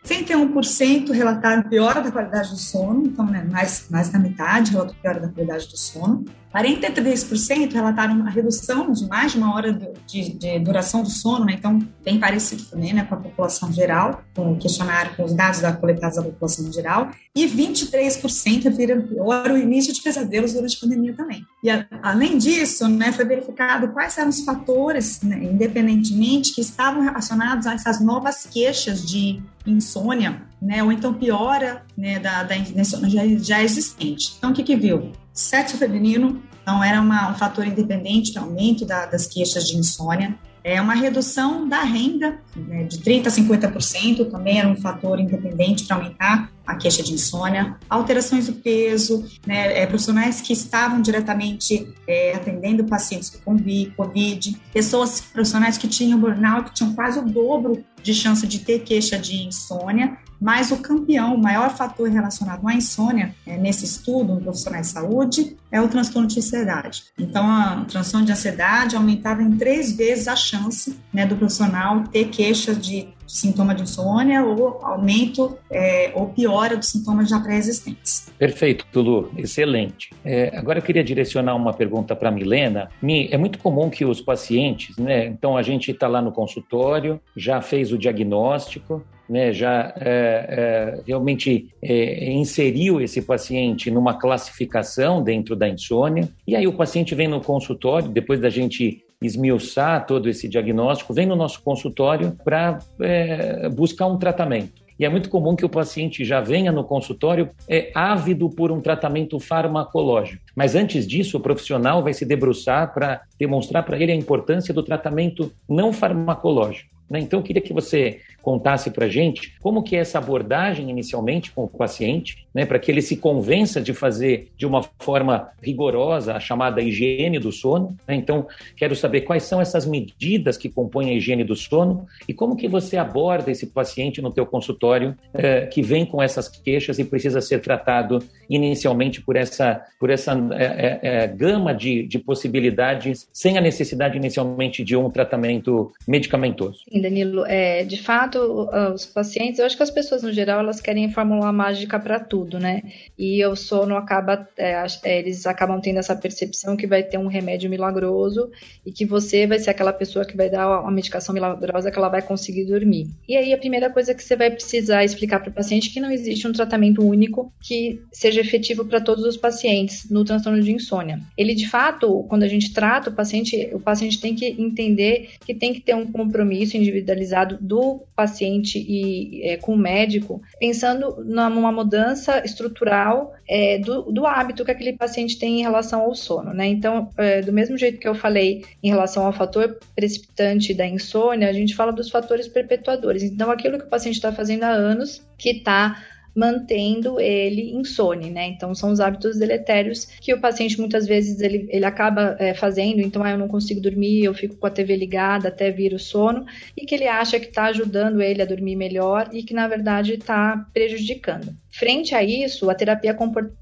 61% 0.05 1.11
relataram 1.11 1.63
piora 1.63 2.01
da 2.01 2.11
qualidade 2.11 2.49
do 2.49 2.57
sono, 2.57 3.05
então 3.05 3.25
né, 3.25 3.45
mais, 3.51 3.87
mais 3.89 4.09
da 4.09 4.17
metade 4.17 4.71
relatou 4.71 4.95
piora 5.01 5.19
da 5.19 5.27
qualidade 5.27 5.67
do 5.67 5.77
sono. 5.77 6.25
43% 6.53 7.71
relataram 7.71 8.15
uma 8.15 8.29
redução 8.29 8.91
de 8.91 9.07
mais 9.07 9.33
de 9.33 9.37
uma 9.37 9.53
hora 9.53 9.71
de, 10.07 10.33
de 10.33 10.59
duração 10.59 11.03
do 11.03 11.09
sono, 11.09 11.45
né? 11.45 11.53
então 11.57 11.79
bem 12.03 12.19
parecido 12.19 12.63
também 12.63 12.91
né, 12.91 13.03
com 13.05 13.13
a 13.13 13.19
população 13.19 13.71
geral, 13.71 14.23
com 14.35 14.53
o 14.53 14.57
questionário, 14.57 15.15
com 15.15 15.25
os 15.25 15.33
dados 15.33 15.59
da, 15.59 15.71
coletados 15.71 16.17
da 16.17 16.23
população 16.23 16.71
geral, 16.71 17.11
e 17.35 17.45
23% 17.45 18.71
viram 18.75 19.01
pior 19.03 19.51
o 19.51 19.57
início 19.57 19.93
de 19.93 20.01
pesadelos 20.01 20.53
durante 20.53 20.77
a 20.77 20.79
pandemia 20.79 21.13
também. 21.13 21.45
E 21.63 21.69
a, 21.69 21.85
além 22.01 22.37
disso, 22.37 22.87
né, 22.87 23.11
foi 23.11 23.25
verificado 23.25 23.89
quais 23.89 24.17
eram 24.17 24.29
os 24.29 24.43
fatores, 24.43 25.21
né, 25.21 25.43
independentemente, 25.43 26.55
que 26.55 26.61
estavam 26.61 27.03
relacionados 27.03 27.67
a 27.67 27.73
essas 27.73 28.01
novas 28.01 28.47
queixas 28.47 29.05
de 29.05 29.39
insônia, 29.65 30.43
né, 30.61 30.83
ou 30.83 30.91
então 30.91 31.13
piora 31.13 31.83
né, 31.97 32.19
da, 32.19 32.43
da 32.43 32.57
insônia 32.57 33.09
já, 33.09 33.43
já 33.43 33.63
existente. 33.63 34.33
Então, 34.37 34.51
o 34.51 34.53
que 34.53 34.63
que 34.63 34.75
viu? 34.75 35.11
Sexo 35.33 35.77
feminino 35.77 36.41
então 36.69 36.83
era 36.83 37.01
uma, 37.01 37.31
um 37.31 37.33
fator 37.33 37.65
independente 37.65 38.31
de 38.31 38.37
aumento 38.37 38.85
da, 38.85 39.07
das 39.07 39.25
queixas 39.25 39.67
de 39.67 39.75
insônia. 39.75 40.35
É 40.63 40.79
uma 40.79 40.93
redução 40.93 41.67
da 41.67 41.81
renda 41.81 42.39
né, 42.55 42.83
de 42.83 42.99
30% 42.99 43.25
a 43.25 43.31
50% 43.31 44.29
também 44.29 44.59
era 44.59 44.67
um 44.67 44.75
fator 44.75 45.19
independente 45.19 45.85
para 45.85 45.95
aumentar 45.95 46.51
a 46.69 46.75
queixa 46.75 47.01
de 47.01 47.13
insônia, 47.13 47.75
alterações 47.89 48.45
do 48.45 48.53
peso, 48.53 49.25
né, 49.45 49.81
é, 49.81 49.87
profissionais 49.87 50.39
que 50.39 50.53
estavam 50.53 51.01
diretamente 51.01 51.91
é, 52.07 52.35
atendendo 52.35 52.83
pacientes 52.83 53.31
com 53.43 53.57
Covid, 53.97 54.55
pessoas, 54.71 55.19
profissionais 55.19 55.79
que 55.79 55.87
tinham 55.87 56.19
burnout, 56.19 56.69
que 56.69 56.75
tinham 56.75 56.93
quase 56.93 57.17
o 57.17 57.25
dobro 57.25 57.83
de 58.03 58.13
chance 58.13 58.45
de 58.45 58.59
ter 58.59 58.79
queixa 58.79 59.17
de 59.17 59.47
insônia, 59.47 60.17
mas 60.39 60.71
o 60.71 60.77
campeão, 60.77 61.33
o 61.35 61.41
maior 61.41 61.75
fator 61.75 62.07
relacionado 62.07 62.65
à 62.67 62.73
insônia 62.73 63.35
é, 63.47 63.57
nesse 63.57 63.85
estudo 63.85 64.35
no 64.35 64.41
profissional 64.41 64.81
de 64.81 64.87
saúde 64.87 65.57
é 65.71 65.81
o 65.81 65.87
transtorno 65.87 66.27
de 66.27 66.37
ansiedade. 66.37 67.03
Então, 67.17 67.45
a 67.49 67.83
transtorno 67.85 68.25
de 68.27 68.31
ansiedade 68.31 68.95
aumentava 68.95 69.41
em 69.41 69.57
três 69.57 69.91
vezes 69.91 70.27
a 70.27 70.35
chance 70.35 70.97
né, 71.11 71.25
do 71.25 71.35
profissional 71.35 72.03
ter 72.03 72.29
queixas 72.29 72.79
de 72.79 73.09
sintoma 73.29 73.75
de 73.75 73.83
insônia 73.83 74.43
ou 74.43 74.79
aumento 74.83 75.57
é, 75.69 76.11
ou 76.15 76.27
piora 76.29 76.75
dos 76.75 76.89
sintomas 76.89 77.29
já 77.29 77.39
pré-existentes. 77.39 78.27
Perfeito, 78.37 78.85
Tulu, 78.91 79.31
excelente. 79.37 80.09
É, 80.25 80.51
agora 80.57 80.79
eu 80.79 80.83
queria 80.83 81.03
direcionar 81.03 81.55
uma 81.55 81.73
pergunta 81.73 82.15
para 82.15 82.31
Milena. 82.31 82.89
Mi, 83.01 83.29
é 83.31 83.37
muito 83.37 83.59
comum 83.59 83.89
que 83.89 84.03
os 84.03 84.19
pacientes, 84.19 84.97
né? 84.97 85.27
Então 85.27 85.55
a 85.55 85.61
gente 85.61 85.91
está 85.91 86.07
lá 86.07 86.21
no 86.21 86.31
consultório, 86.31 87.19
já 87.35 87.61
fez 87.61 87.91
o 87.91 87.97
diagnóstico, 87.97 89.03
né, 89.29 89.53
já 89.53 89.93
é, 89.97 90.97
é, 90.97 91.01
realmente 91.05 91.69
é, 91.81 92.31
inseriu 92.31 92.99
esse 92.99 93.21
paciente 93.21 93.91
numa 93.91 94.15
classificação 94.15 95.21
dentro 95.21 95.55
da 95.55 95.69
insônia, 95.69 96.27
e 96.47 96.55
aí 96.55 96.65
o 96.65 96.73
paciente 96.73 97.13
vem 97.13 97.27
no 97.27 97.39
consultório, 97.39 98.09
depois 98.09 98.39
da 98.39 98.49
gente 98.49 99.03
esmiuçar 99.21 100.05
todo 100.05 100.29
esse 100.29 100.47
diagnóstico, 100.47 101.13
vem 101.13 101.25
no 101.25 101.35
nosso 101.35 101.61
consultório 101.61 102.37
para 102.43 102.79
é, 103.01 103.67
buscar 103.69 104.07
um 104.07 104.17
tratamento. 104.17 104.81
E 104.97 105.05
é 105.05 105.09
muito 105.09 105.29
comum 105.29 105.55
que 105.55 105.65
o 105.65 105.69
paciente 105.69 106.25
já 106.25 106.41
venha 106.41 106.73
no 106.73 106.83
consultório 106.83 107.49
é, 107.69 107.89
ávido 107.95 108.49
por 108.49 108.69
um 108.69 108.81
tratamento 108.81 109.39
farmacológico. 109.39 110.43
Mas 110.53 110.75
antes 110.75 111.07
disso, 111.07 111.37
o 111.37 111.39
profissional 111.39 112.03
vai 112.03 112.13
se 112.13 112.25
debruçar 112.25 112.93
para 112.93 113.21
demonstrar 113.39 113.83
para 113.83 113.97
ele 113.97 114.11
a 114.11 114.15
importância 114.15 114.73
do 114.73 114.83
tratamento 114.83 115.53
não 115.69 115.93
farmacológico. 115.93 116.89
Né? 117.09 117.19
Então, 117.19 117.39
eu 117.39 117.43
queria 117.43 117.61
que 117.61 117.73
você 117.73 118.19
contasse 118.41 118.89
para 118.91 119.05
a 119.05 119.09
gente 119.09 119.53
como 119.61 119.83
que 119.83 119.95
é 119.95 119.99
essa 119.99 120.17
abordagem 120.17 120.89
inicialmente 120.89 121.51
com 121.51 121.63
o 121.63 121.67
paciente, 121.67 122.47
né, 122.53 122.65
para 122.65 122.79
que 122.79 122.91
ele 122.91 123.01
se 123.01 123.17
convença 123.17 123.81
de 123.81 123.93
fazer 123.93 124.51
de 124.57 124.65
uma 124.65 124.83
forma 124.99 125.49
rigorosa 125.61 126.33
a 126.33 126.39
chamada 126.39 126.81
higiene 126.81 127.39
do 127.39 127.51
sono. 127.51 127.95
Né? 128.07 128.15
Então, 128.15 128.47
quero 128.75 128.95
saber 128.95 129.21
quais 129.21 129.43
são 129.43 129.61
essas 129.61 129.85
medidas 129.85 130.57
que 130.57 130.69
compõem 130.69 131.11
a 131.11 131.13
higiene 131.13 131.43
do 131.43 131.55
sono 131.55 132.07
e 132.27 132.33
como 132.33 132.55
que 132.55 132.67
você 132.67 132.97
aborda 132.97 133.51
esse 133.51 133.67
paciente 133.67 134.21
no 134.21 134.31
teu 134.31 134.45
consultório 134.45 135.15
eh, 135.33 135.67
que 135.67 135.81
vem 135.81 136.05
com 136.05 136.21
essas 136.21 136.47
queixas 136.47 136.99
e 136.99 137.05
precisa 137.05 137.41
ser 137.41 137.61
tratado 137.61 138.19
inicialmente 138.49 139.21
por 139.21 139.35
essa, 139.35 139.85
por 139.99 140.09
essa 140.09 140.33
eh, 140.53 140.99
eh, 141.01 141.27
gama 141.27 141.73
de, 141.73 142.03
de 142.03 142.19
possibilidades 142.19 143.27
sem 143.31 143.57
a 143.57 143.61
necessidade 143.61 144.17
inicialmente 144.17 144.83
de 144.83 144.95
um 144.95 145.09
tratamento 145.09 145.91
medicamentoso. 146.07 146.79
Sim, 146.91 147.01
Danilo, 147.01 147.45
é, 147.45 147.83
de 147.83 148.01
fato, 148.01 148.28
os 148.37 149.05
pacientes, 149.05 149.59
eu 149.59 149.65
acho 149.65 149.77
que 149.77 149.83
as 149.83 149.89
pessoas 149.89 150.23
no 150.23 150.31
geral, 150.31 150.59
elas 150.59 150.79
querem 150.81 151.11
fórmula 151.11 151.51
mágica 151.51 151.99
para 151.99 152.19
tudo, 152.19 152.59
né? 152.59 152.83
E 153.17 153.43
o 153.45 153.55
sono 153.55 153.95
acaba, 153.95 154.47
é, 154.57 154.85
é, 155.03 155.19
eles 155.19 155.45
acabam 155.45 155.79
tendo 155.81 155.99
essa 155.99 156.15
percepção 156.15 156.75
que 156.75 156.87
vai 156.87 157.03
ter 157.03 157.17
um 157.17 157.27
remédio 157.27 157.69
milagroso 157.69 158.51
e 158.85 158.91
que 158.91 159.05
você 159.05 159.47
vai 159.47 159.59
ser 159.59 159.69
aquela 159.71 159.93
pessoa 159.93 160.25
que 160.25 160.35
vai 160.35 160.49
dar 160.49 160.81
uma 160.81 160.91
medicação 160.91 161.33
milagrosa 161.33 161.91
que 161.91 161.97
ela 161.97 162.09
vai 162.09 162.21
conseguir 162.21 162.65
dormir. 162.65 163.07
E 163.27 163.35
aí 163.35 163.53
a 163.53 163.57
primeira 163.57 163.89
coisa 163.89 164.13
que 164.13 164.23
você 164.23 164.35
vai 164.35 164.51
precisar 164.51 165.03
explicar 165.03 165.39
para 165.39 165.49
o 165.49 165.53
paciente 165.53 165.89
é 165.89 165.93
que 165.93 165.99
não 165.99 166.11
existe 166.11 166.47
um 166.47 166.53
tratamento 166.53 167.03
único 167.03 167.51
que 167.61 168.01
seja 168.11 168.41
efetivo 168.41 168.85
para 168.85 169.01
todos 169.01 169.23
os 169.25 169.37
pacientes 169.37 170.09
no 170.09 170.23
transtorno 170.23 170.61
de 170.61 170.71
insônia. 170.71 171.19
Ele 171.37 171.55
de 171.55 171.67
fato, 171.67 172.23
quando 172.27 172.43
a 172.43 172.47
gente 172.47 172.73
trata 172.73 173.09
o 173.09 173.13
paciente, 173.13 173.69
o 173.73 173.79
paciente 173.79 174.19
tem 174.19 174.35
que 174.35 174.45
entender 174.45 175.29
que 175.45 175.53
tem 175.53 175.73
que 175.73 175.81
ter 175.81 175.95
um 175.95 176.11
compromisso 176.11 176.77
individualizado 176.77 177.57
do 177.59 178.01
paciente 178.19 178.77
e 178.77 179.41
é, 179.43 179.55
com 179.55 179.73
o 179.75 179.77
médico, 179.77 180.41
pensando 180.59 181.23
numa 181.23 181.71
mudança 181.71 182.43
estrutural 182.43 183.33
é, 183.47 183.77
do, 183.77 184.11
do, 184.11 184.25
hábito 184.25 184.65
que 184.65 184.71
aquele 184.71 184.91
paciente 184.91 185.39
tem 185.39 185.59
em 185.59 185.61
relação 185.61 186.01
ao 186.01 186.13
sono, 186.13 186.53
né? 186.53 186.67
Então, 186.67 187.09
é, 187.17 187.41
do 187.41 187.53
mesmo 187.53 187.77
jeito 187.77 187.97
que 187.97 188.07
eu 188.07 188.13
falei 188.13 188.65
em 188.83 188.89
relação 188.89 189.25
ao 189.25 189.31
fator 189.31 189.79
precipitante 189.95 190.73
da 190.73 190.85
insônia, 190.85 191.47
a 191.47 191.53
gente 191.53 191.73
fala 191.73 191.93
dos 191.93 192.09
fatores 192.09 192.45
perpetuadores. 192.49 193.23
Então, 193.23 193.49
aquilo 193.49 193.77
que 193.77 193.85
o 193.85 193.89
paciente 193.89 194.15
está 194.15 194.33
fazendo 194.33 194.63
há 194.63 194.69
anos 194.69 195.25
que 195.37 195.51
está 195.51 196.03
mantendo 196.39 197.19
ele 197.19 197.73
insone, 197.75 198.29
né? 198.29 198.47
Então 198.47 198.73
são 198.73 198.91
os 198.91 199.01
hábitos 199.01 199.37
deletérios 199.37 200.05
que 200.21 200.33
o 200.33 200.39
paciente 200.39 200.79
muitas 200.79 201.05
vezes 201.05 201.41
ele, 201.41 201.67
ele 201.69 201.85
acaba 201.85 202.37
é, 202.39 202.53
fazendo, 202.53 203.01
então 203.01 203.21
ah, 203.21 203.31
eu 203.31 203.37
não 203.37 203.49
consigo 203.49 203.81
dormir, 203.81 204.23
eu 204.23 204.33
fico 204.33 204.55
com 204.55 204.65
a 204.65 204.69
TV 204.69 204.95
ligada 204.95 205.49
até 205.49 205.69
vir 205.69 205.93
o 205.93 205.99
sono, 205.99 206.45
e 206.77 206.85
que 206.85 206.95
ele 206.95 207.07
acha 207.07 207.39
que 207.39 207.47
está 207.47 207.65
ajudando 207.65 208.21
ele 208.21 208.41
a 208.41 208.45
dormir 208.45 208.77
melhor 208.77 209.29
e 209.33 209.43
que 209.43 209.53
na 209.53 209.67
verdade 209.67 210.13
está 210.13 210.65
prejudicando. 210.73 211.53
Frente 211.71 212.15
a 212.15 212.23
isso, 212.23 212.69
a 212.69 212.75
terapia 212.75 213.15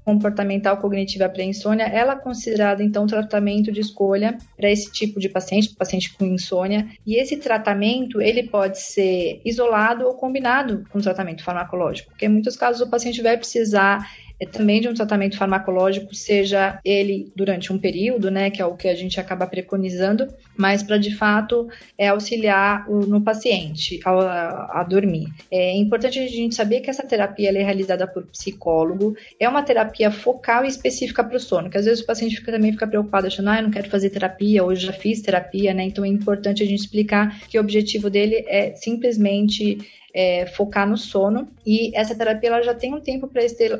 comportamental 0.04 0.78
cognitiva 0.78 1.28
para 1.28 1.42
insônia, 1.42 1.84
ela 1.84 2.14
é 2.14 2.16
considerada 2.16 2.82
então 2.82 3.06
tratamento 3.06 3.70
de 3.70 3.80
escolha 3.80 4.38
para 4.56 4.70
esse 4.70 4.90
tipo 4.90 5.20
de 5.20 5.28
paciente, 5.28 5.74
paciente 5.74 6.14
com 6.16 6.24
insônia, 6.24 6.88
e 7.06 7.16
esse 7.16 7.36
tratamento 7.36 8.20
ele 8.20 8.44
pode 8.44 8.80
ser 8.80 9.40
isolado 9.44 10.06
ou 10.06 10.14
combinado 10.14 10.84
com 10.90 11.00
tratamento 11.00 11.44
farmacológico, 11.44 12.10
porque 12.10 12.26
em 12.26 12.30
muitos 12.30 12.56
casos 12.56 12.67
o 12.80 12.88
paciente 12.88 13.22
vai 13.22 13.36
precisar 13.36 14.06
é 14.40 14.46
também 14.46 14.80
de 14.80 14.88
um 14.88 14.94
tratamento 14.94 15.36
farmacológico, 15.36 16.14
seja 16.14 16.78
ele 16.84 17.32
durante 17.34 17.72
um 17.72 17.78
período, 17.78 18.30
né, 18.30 18.50
que 18.50 18.62
é 18.62 18.64
o 18.64 18.76
que 18.76 18.86
a 18.86 18.94
gente 18.94 19.18
acaba 19.18 19.46
preconizando, 19.48 20.28
mas 20.56 20.80
para 20.80 20.96
de 20.96 21.14
fato 21.14 21.68
é 21.96 22.08
auxiliar 22.08 22.88
o, 22.88 23.00
no 23.00 23.20
paciente 23.20 24.00
a, 24.04 24.10
a, 24.10 24.80
a, 24.80 24.84
dormir. 24.84 25.26
É 25.50 25.76
importante 25.76 26.20
a 26.20 26.28
gente 26.28 26.54
saber 26.54 26.80
que 26.80 26.90
essa 26.90 27.02
terapia 27.02 27.50
é 27.50 27.62
realizada 27.64 28.06
por 28.06 28.24
psicólogo, 28.26 29.16
é 29.40 29.48
uma 29.48 29.62
terapia 29.62 30.10
focal 30.10 30.64
e 30.64 30.68
específica 30.68 31.24
para 31.24 31.36
o 31.36 31.40
sono, 31.40 31.68
que 31.68 31.78
às 31.78 31.84
vezes 31.84 32.02
o 32.04 32.06
paciente 32.06 32.36
fica, 32.36 32.52
também 32.52 32.70
fica 32.70 32.86
preocupado, 32.86 33.26
achando, 33.26 33.50
ah, 33.50 33.58
eu 33.58 33.64
não 33.64 33.70
quero 33.72 33.90
fazer 33.90 34.10
terapia, 34.10 34.64
hoje 34.64 34.86
já 34.86 34.92
fiz 34.92 35.20
terapia, 35.20 35.74
né, 35.74 35.82
então 35.82 36.04
é 36.04 36.08
importante 36.08 36.62
a 36.62 36.66
gente 36.66 36.80
explicar 36.80 37.40
que 37.48 37.58
o 37.58 37.60
objetivo 37.60 38.08
dele 38.08 38.44
é 38.46 38.72
simplesmente 38.76 39.78
é, 40.14 40.46
focar 40.46 40.88
no 40.88 40.96
sono. 40.96 41.48
E 41.66 41.96
essa 41.96 42.14
terapia 42.14 42.48
ela 42.48 42.62
já 42.62 42.74
tem 42.74 42.94
um 42.94 43.00
tempo 43.00 43.30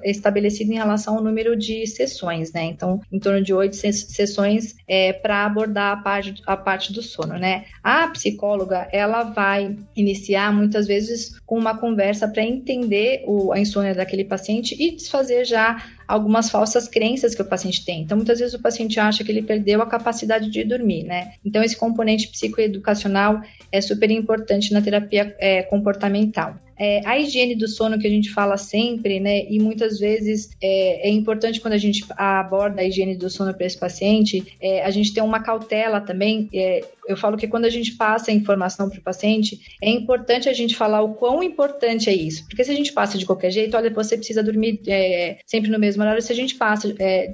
estabelecido 0.04 0.72
em 0.72 0.76
relação 0.76 1.16
ao 1.16 1.22
número 1.22 1.56
de 1.56 1.86
sessões, 1.86 2.52
né? 2.52 2.64
Então, 2.64 3.00
em 3.10 3.18
torno 3.18 3.42
de 3.42 3.52
oito 3.52 3.76
sessões 3.76 4.76
é, 4.86 5.12
para 5.12 5.44
abordar 5.44 5.98
a 5.98 6.02
parte, 6.02 6.42
a 6.46 6.56
parte 6.56 6.92
do 6.92 7.02
sono, 7.02 7.38
né? 7.38 7.64
A 7.82 8.08
psicóloga 8.08 8.88
ela 8.92 9.22
vai 9.22 9.76
iniciar 9.96 10.52
muitas 10.52 10.86
vezes 10.86 11.38
com 11.46 11.58
uma 11.58 11.76
conversa 11.76 12.28
para 12.28 12.42
entender 12.42 13.22
o, 13.26 13.52
a 13.52 13.58
insônia 13.58 13.94
daquele 13.94 14.24
paciente 14.24 14.76
e 14.78 14.94
desfazer 14.94 15.44
já 15.44 15.82
algumas 16.08 16.48
falsas 16.48 16.88
crenças 16.88 17.34
que 17.34 17.42
o 17.42 17.44
paciente 17.44 17.84
tem. 17.84 18.00
Então, 18.00 18.16
muitas 18.16 18.38
vezes 18.38 18.54
o 18.54 18.62
paciente 18.62 18.98
acha 18.98 19.22
que 19.22 19.30
ele 19.30 19.42
perdeu 19.42 19.82
a 19.82 19.86
capacidade 19.86 20.50
de 20.50 20.64
dormir, 20.64 21.04
né? 21.04 21.34
Então, 21.44 21.62
esse 21.62 21.76
componente 21.76 22.28
psicoeducacional 22.28 23.42
é 23.70 23.80
super 23.82 24.10
importante 24.10 24.72
na 24.72 24.80
terapia 24.80 25.36
é, 25.38 25.62
comportamental. 25.62 26.56
É, 26.78 27.00
a 27.04 27.18
higiene 27.18 27.54
do 27.54 27.66
sono 27.66 27.98
que 27.98 28.06
a 28.06 28.10
gente 28.10 28.30
fala 28.30 28.56
sempre, 28.56 29.20
né? 29.20 29.44
E 29.48 29.58
muitas 29.58 29.98
vezes 29.98 30.50
é, 30.62 31.08
é 31.08 31.10
importante 31.10 31.60
quando 31.60 31.74
a 31.74 31.78
gente 31.78 32.04
aborda 32.16 32.80
a 32.80 32.84
higiene 32.84 33.16
do 33.16 33.28
sono 33.28 33.52
para 33.52 33.66
esse 33.66 33.78
paciente, 33.78 34.56
é, 34.60 34.84
a 34.84 34.90
gente 34.90 35.12
tem 35.12 35.22
uma 35.22 35.42
cautela 35.42 36.00
também. 36.00 36.48
É, 36.54 36.84
eu 37.06 37.16
falo 37.16 37.36
que 37.36 37.48
quando 37.48 37.64
a 37.64 37.70
gente 37.70 37.92
passa 37.96 38.30
a 38.30 38.34
informação 38.34 38.88
para 38.88 38.98
o 38.98 39.02
paciente, 39.02 39.60
é 39.82 39.90
importante 39.90 40.48
a 40.48 40.52
gente 40.52 40.76
falar 40.76 41.00
o 41.02 41.14
quão 41.14 41.42
importante 41.42 42.10
é 42.10 42.14
isso. 42.14 42.46
Porque 42.46 42.62
se 42.62 42.70
a 42.70 42.74
gente 42.74 42.92
passa 42.92 43.16
de 43.16 43.26
qualquer 43.26 43.50
jeito, 43.50 43.76
olha, 43.76 43.90
você 43.90 44.16
precisa 44.16 44.42
dormir 44.42 44.80
é, 44.86 45.38
sempre 45.46 45.70
no 45.70 45.78
mesmo 45.78 46.02
horário. 46.02 46.22
Se 46.22 46.32
a 46.32 46.36
gente 46.36 46.54
passa 46.54 46.94
é, 46.98 47.32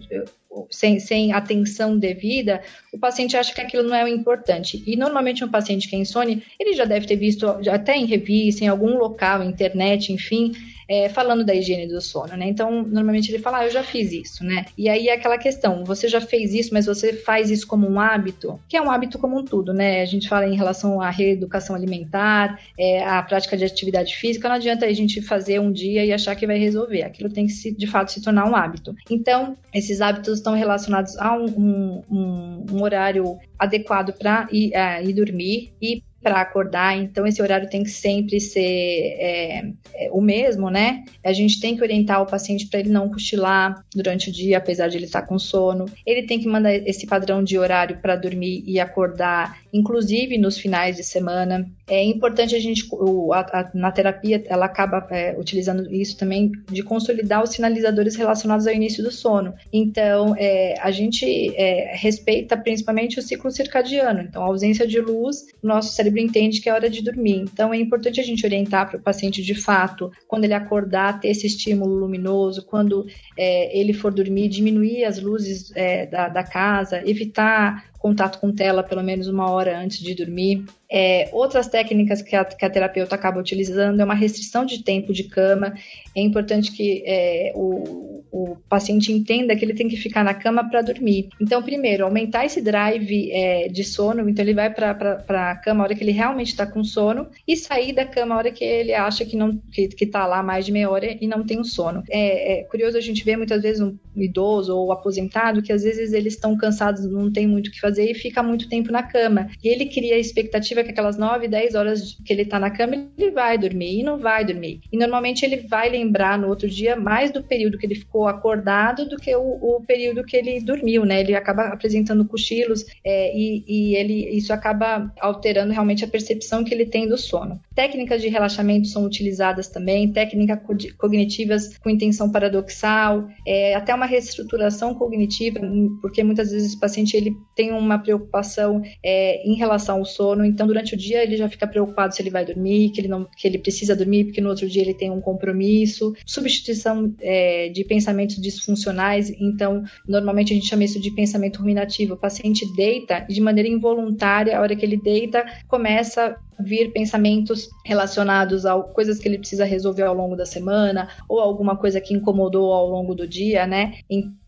sem, 0.71 0.99
sem 1.01 1.33
atenção 1.33 1.99
devida, 1.99 2.63
o 2.93 2.99
paciente 2.99 3.37
acha 3.37 3.55
que 3.55 3.61
aquilo 3.61 3.83
não 3.83 3.95
é 3.95 4.05
o 4.05 4.09
importante. 4.09 4.83
E 4.87 4.97
normalmente 4.97 5.45
um 5.45 5.49
paciente 5.49 5.89
que 5.89 5.97
é 5.97 5.99
insone, 5.99 6.43
ele 6.59 6.75
já 6.75 6.85
deve 6.85 7.07
ter 7.07 7.17
visto 7.17 7.47
até 7.47 7.97
em 7.97 8.07
revista, 8.07 8.65
em 8.65 8.69
algum 8.69 8.97
local, 8.99 9.43
internet, 9.43 10.13
enfim, 10.13 10.53
é, 10.89 11.09
falando 11.09 11.45
da 11.45 11.55
higiene 11.55 11.87
do 11.87 12.01
sono, 12.01 12.37
né? 12.37 12.47
Então, 12.47 12.83
normalmente 12.83 13.31
ele 13.31 13.43
fala, 13.43 13.59
ah, 13.59 13.65
eu 13.65 13.71
já 13.71 13.83
fiz 13.83 14.13
isso, 14.13 14.45
né? 14.45 14.67
E 14.77 14.89
aí 14.89 15.09
é 15.09 15.15
aquela 15.15 15.39
questão, 15.39 15.85
você 15.85 16.09
já 16.09 16.21
fez 16.21 16.55
isso, 16.55 16.73
mas 16.73 16.87
você 16.87 17.13
faz 17.13 17.51
isso 17.51 17.67
como 17.67 17.89
um 17.89 18.01
hábito, 18.01 18.61
que 18.69 18.77
é 18.77 18.83
um 18.83 18.91
hábito 18.91 19.19
como 19.19 19.39
um 19.39 19.45
tudo, 19.45 19.73
né? 19.73 20.03
A 20.03 20.07
gente 20.07 20.29
fala 20.29 20.47
em 20.47 20.57
relação 20.57 21.01
à 21.01 21.11
reeducação 21.11 21.75
alimentar, 21.75 22.61
é, 22.79 23.05
à 23.05 23.23
prática 23.23 23.57
de 23.57 23.65
atividade 23.65 24.15
física, 24.17 24.49
não 24.49 24.57
adianta 24.57 24.87
a 24.87 24.93
gente 24.93 25.21
fazer 25.23 25.59
um 25.61 25.73
dia 25.73 26.05
e 26.05 26.13
achar 26.13 26.35
que 26.35 26.47
vai 26.47 26.59
resolver, 26.59 27.03
aquilo 27.03 27.31
tem 27.31 27.47
que, 27.47 27.53
se, 27.53 27.73
de 27.73 27.87
fato, 27.87 28.13
se 28.13 28.23
tornar 28.23 28.49
um 28.49 28.55
hábito. 28.55 28.95
Então, 29.11 29.57
esses 29.73 30.01
hábitos 30.01 30.39
estão 30.39 30.55
relacionados 30.55 31.17
a 31.19 31.37
um, 31.37 32.03
um, 32.11 32.67
um 32.73 32.83
horário 32.83 33.39
adequado 33.59 34.13
para 34.13 34.49
ir, 34.51 34.71
uh, 34.71 35.09
ir 35.09 35.13
dormir 35.13 35.73
e 35.81 36.03
para 36.25 36.41
acordar, 36.41 36.97
então 36.97 37.27
esse 37.27 37.43
horário 37.43 37.69
tem 37.69 37.83
que 37.83 37.91
sempre 37.91 38.41
ser 38.41 38.61
é, 38.61 39.67
é, 39.95 40.11
o 40.11 40.23
mesmo, 40.23 40.71
né? 40.71 41.05
A 41.23 41.35
gente 41.35 41.61
tem 41.61 41.77
que 41.77 41.83
orientar 41.83 42.23
o 42.23 42.27
paciente 42.27 42.67
para 42.67 42.81
ele 42.81 42.89
não 42.89 43.11
cochilar 43.11 43.85
durante 43.95 44.31
o 44.31 44.33
dia, 44.33 44.57
apesar 44.57 44.89
de 44.89 44.97
ele 44.97 45.05
estar 45.05 45.21
tá 45.21 45.27
com 45.27 45.39
sono. 45.39 45.85
Ele 46.07 46.27
tem 46.27 46.41
que 46.41 46.49
mandar 46.49 46.75
esse 46.75 47.07
padrão 47.07 47.45
de 47.45 47.59
horário 47.59 47.99
para 48.01 48.17
dormir 48.17 48.65
e 48.67 48.81
acordar, 48.81 49.59
inclusive 49.71 50.39
nos 50.39 50.57
finais 50.57 50.97
de 50.97 51.05
semana. 51.05 51.69
É 51.87 52.03
importante 52.03 52.57
a 52.57 52.59
gente, 52.59 52.89
o, 52.91 53.35
a, 53.35 53.41
a, 53.41 53.71
na 53.75 53.93
terapia, 53.93 54.43
ela 54.47 54.65
acaba 54.65 55.07
é, 55.11 55.37
utilizando 55.39 55.93
isso 55.93 56.17
também 56.17 56.51
de 56.71 56.83
consolidar 56.83 57.43
os 57.43 57.51
sinalizadores 57.51 58.17
relacionados 58.17 58.67
ao 58.67 58.73
início 58.73 59.05
do 59.05 59.11
sono. 59.11 59.53
Então, 59.71 60.35
é, 60.39 60.75
a 60.81 60.91
gente 60.91 61.55
é, 61.55 61.95
respeita 61.95 62.57
principalmente 62.57 63.19
o 63.19 63.23
ciclo 63.23 63.51
circadiano. 63.51 64.23
Então, 64.23 64.43
a 64.43 64.47
ausência 64.47 64.87
de 64.87 65.01
luz, 65.01 65.45
nosso 65.63 65.93
cérebro 65.93 66.14
cérebro 66.15 66.21
entende 66.21 66.61
que 66.61 66.69
é 66.69 66.73
hora 66.73 66.89
de 66.89 67.03
dormir. 67.03 67.45
Então 67.53 67.75
é 67.75 67.79
importante 67.79 68.21
a 68.21 68.25
gente 68.25 68.47
orientar 68.47 68.89
para 68.89 68.99
o 68.99 69.03
paciente 69.03 69.43
de 69.43 69.55
fato, 69.55 70.11
quando 70.29 70.45
ele 70.45 70.55
acordar, 70.55 71.21
ter 71.21 71.29
esse 71.29 71.47
estímulo 71.47 71.95
luminoso, 71.95 72.65
quando 72.65 73.07
é, 73.37 73.77
ele 73.79 73.93
for 73.93 74.13
dormir, 74.13 74.49
diminuir 74.49 75.05
as 75.05 75.21
luzes 75.21 75.73
é, 75.75 76.07
da, 76.07 76.29
da 76.29 76.45
casa, 76.45 77.03
evitar 77.05 77.93
contato 78.05 78.39
com 78.39 78.53
tela 78.53 78.83
pelo 78.83 79.03
menos 79.03 79.29
uma 79.29 79.51
hora 79.51 79.79
antes 79.79 79.99
de 79.99 80.15
dormir. 80.15 80.63
É, 80.91 81.31
outras 81.33 81.67
técnicas 81.67 82.21
que 82.21 82.37
a, 82.37 82.45
que 82.45 82.63
a, 82.63 82.69
terapeuta 82.69 83.15
acaba 83.15 83.41
utilizando 83.41 83.99
é 83.99 84.05
uma 84.05 84.15
restrição 84.15 84.67
de 84.67 84.85
tempo 84.85 85.11
de 85.11 85.25
cama. 85.25 85.75
É 86.15 86.21
importante 86.21 86.71
que 86.71 87.03
é, 87.07 87.53
o, 87.55 88.23
o, 88.31 88.57
paciente 88.69 89.11
entenda 89.11 89.57
que 89.57 89.65
ele 89.65 89.73
tem 89.73 89.89
que 89.89 89.97
ficar 89.97 90.23
na 90.23 90.35
cama 90.35 90.69
para 90.69 90.83
dormir. 90.83 91.31
Então, 91.41 91.63
primeiro, 91.63 92.05
aumentar 92.05 92.45
esse 92.45 92.61
drive 92.61 93.31
é, 93.33 93.69
de 93.69 93.83
sono. 93.83 94.29
Então, 94.29 94.45
ele 94.45 94.55
vai 94.55 94.73
para 94.73 95.51
a 95.51 95.57
cama 95.57 95.83
a 95.83 95.85
hora 95.85 95.95
que 95.95 96.05
ele 96.05 96.13
realmente 96.13 96.49
está 96.49 96.67
com 96.67 96.85
sono 96.85 97.27
e 97.49 97.57
sair 97.57 97.95
da 97.95 98.05
cama 98.05 98.35
a 98.35 98.39
hora 98.39 98.53
que 98.53 98.63
ele 98.63 98.93
acha 98.93 99.25
que 99.25 99.37
não 99.37 99.57
que 99.73 99.89
está 99.99 100.27
lá 100.27 100.43
mais 100.43 100.67
de 100.67 100.73
meia 100.73 100.91
hora 100.91 101.17
e 101.19 101.27
não 101.27 101.43
tem 101.43 101.59
um 101.59 101.65
sono. 101.65 102.05
É, 102.11 102.61
é 102.61 102.65
curioso 102.65 102.99
a 102.99 103.01
gente 103.01 103.25
ver 103.25 103.39
muitas 103.39 103.63
vezes 103.63 103.81
um 103.81 103.97
idoso 104.15 104.77
ou 104.77 104.93
aposentado 104.93 105.63
que 105.63 105.73
às 105.73 105.83
vezes 105.83 106.13
eles 106.13 106.35
estão 106.35 106.57
cansados, 106.57 107.05
não 107.11 107.33
tem 107.33 107.47
muito 107.47 107.69
o 107.69 107.71
que 107.71 107.81
fazer 107.81 107.94
e 108.03 108.15
fica 108.15 108.43
muito 108.43 108.69
tempo 108.69 108.93
na 108.93 109.03
cama. 109.03 109.49
E 109.63 109.69
ele 109.69 109.87
cria 109.87 110.17
a 110.17 110.19
expectativa 110.19 110.83
que 110.83 110.91
aquelas 110.91 111.17
9, 111.17 111.49
10 111.49 111.75
horas 111.75 112.19
que 112.25 112.33
ele 112.33 112.43
está 112.43 112.59
na 112.59 112.71
cama, 112.71 113.09
ele 113.17 113.31
vai 113.31 113.59
dormir 113.59 114.01
e 114.01 114.03
não 114.03 114.19
vai 114.19 114.45
dormir. 114.45 114.81
E 114.93 114.97
normalmente 114.97 115.45
ele 115.45 115.59
vai 115.59 115.89
lembrar 115.89 116.39
no 116.39 116.49
outro 116.49 116.69
dia 116.69 116.97
mais 116.97 117.31
do 117.31 117.43
período 117.43 117.79
que 117.79 117.87
ele 117.87 117.95
ficou 117.95 118.27
acordado 118.27 119.09
do 119.09 119.17
que 119.17 119.35
o, 119.35 119.41
o 119.41 119.85
período 119.87 120.25
que 120.25 120.37
ele 120.37 120.61
dormiu, 120.61 121.05
né? 121.05 121.21
Ele 121.21 121.35
acaba 121.35 121.69
apresentando 121.69 122.25
cochilos 122.25 122.85
é, 123.05 123.37
e, 123.37 123.65
e 123.67 123.97
ele, 123.97 124.37
isso 124.37 124.53
acaba 124.53 125.13
alterando 125.21 125.73
realmente 125.73 126.05
a 126.05 126.09
percepção 126.09 126.65
que 126.65 126.73
ele 126.73 126.87
tem 126.87 127.09
do 127.09 127.17
sono. 127.17 127.61
Técnicas 127.75 128.23
de 128.23 128.29
relaxamento 128.29 128.87
são 128.89 129.05
utilizadas 129.05 129.69
também, 129.69 130.13
técnicas 130.13 130.61
cognitivas 130.97 131.77
com 131.79 131.91
intenção 131.91 132.31
paradoxal, 132.31 133.29
é, 133.47 133.75
até 133.75 133.93
uma 133.95 134.07
reestruturação 134.07 134.95
cognitiva, 134.95 135.61
porque 136.01 136.23
muitas 136.23 136.53
vezes 136.53 136.75
o 136.75 136.81
paciente 136.81 137.17
ele 137.17 137.37
tem 137.55 137.73
uma 137.73 137.99
preocupação 137.99 138.81
é, 139.03 139.47
em 139.47 139.55
relação 139.55 139.99
ao 139.99 140.05
sono, 140.05 140.45
então 140.45 140.67
durante 140.67 140.95
o 140.95 140.97
dia 140.97 141.23
ele 141.23 141.37
já 141.37 141.49
fica 141.49 141.67
preocupado 141.67 142.15
se 142.15 142.23
ele 142.23 142.31
vai 142.31 142.45
dormir, 142.45 142.91
que 142.91 143.01
ele 143.01 143.09
não, 143.09 143.27
que 143.37 143.47
ele 143.47 143.59
precisa 143.59 143.97
dormir, 143.97 144.25
porque 144.25 144.41
no 144.41 144.51
outro 144.51 144.69
dia 144.69 144.83
ele 144.83 144.95
tem 144.95 145.11
um 145.11 145.21
compromisso, 145.21 146.15
substituição 146.25 147.13
é, 147.21 147.69
de 147.71 147.85
pensamentos 147.85 148.37
disfuncionais, 148.41 149.31
então 149.41 149.83
normalmente 150.07 150.53
a 150.53 150.55
gente 150.55 150.69
chama 150.69 150.85
isso 150.85 151.01
de 151.01 151.11
pensamento 151.11 151.59
ruminativo. 151.59 152.15
O 152.15 152.19
paciente 152.19 152.65
deita 152.77 153.27
de 153.29 153.41
maneira 153.41 153.69
involuntária, 153.69 154.57
a 154.57 154.61
hora 154.61 154.77
que 154.77 154.85
ele 154.85 154.97
deita 154.97 155.45
começa 155.67 156.37
vir 156.59 156.93
pensamentos 156.93 157.64
relacionados 157.85 158.67
a 158.67 158.81
coisas 158.81 159.19
que 159.19 159.29
ele 159.29 159.39
precisa 159.39 159.65
resolver 159.65 160.03
ao 160.03 160.15
longo 160.15 160.37
da 160.37 160.47
semana 160.47 161.09
ou 161.29 161.41
alguma 161.41 161.77
coisa 161.77 162.01
que 162.01 162.15
incomodou 162.15 162.73
ao 162.73 162.89
longo 162.89 163.15
do 163.15 163.27
dia, 163.27 163.67
né? 163.67 163.99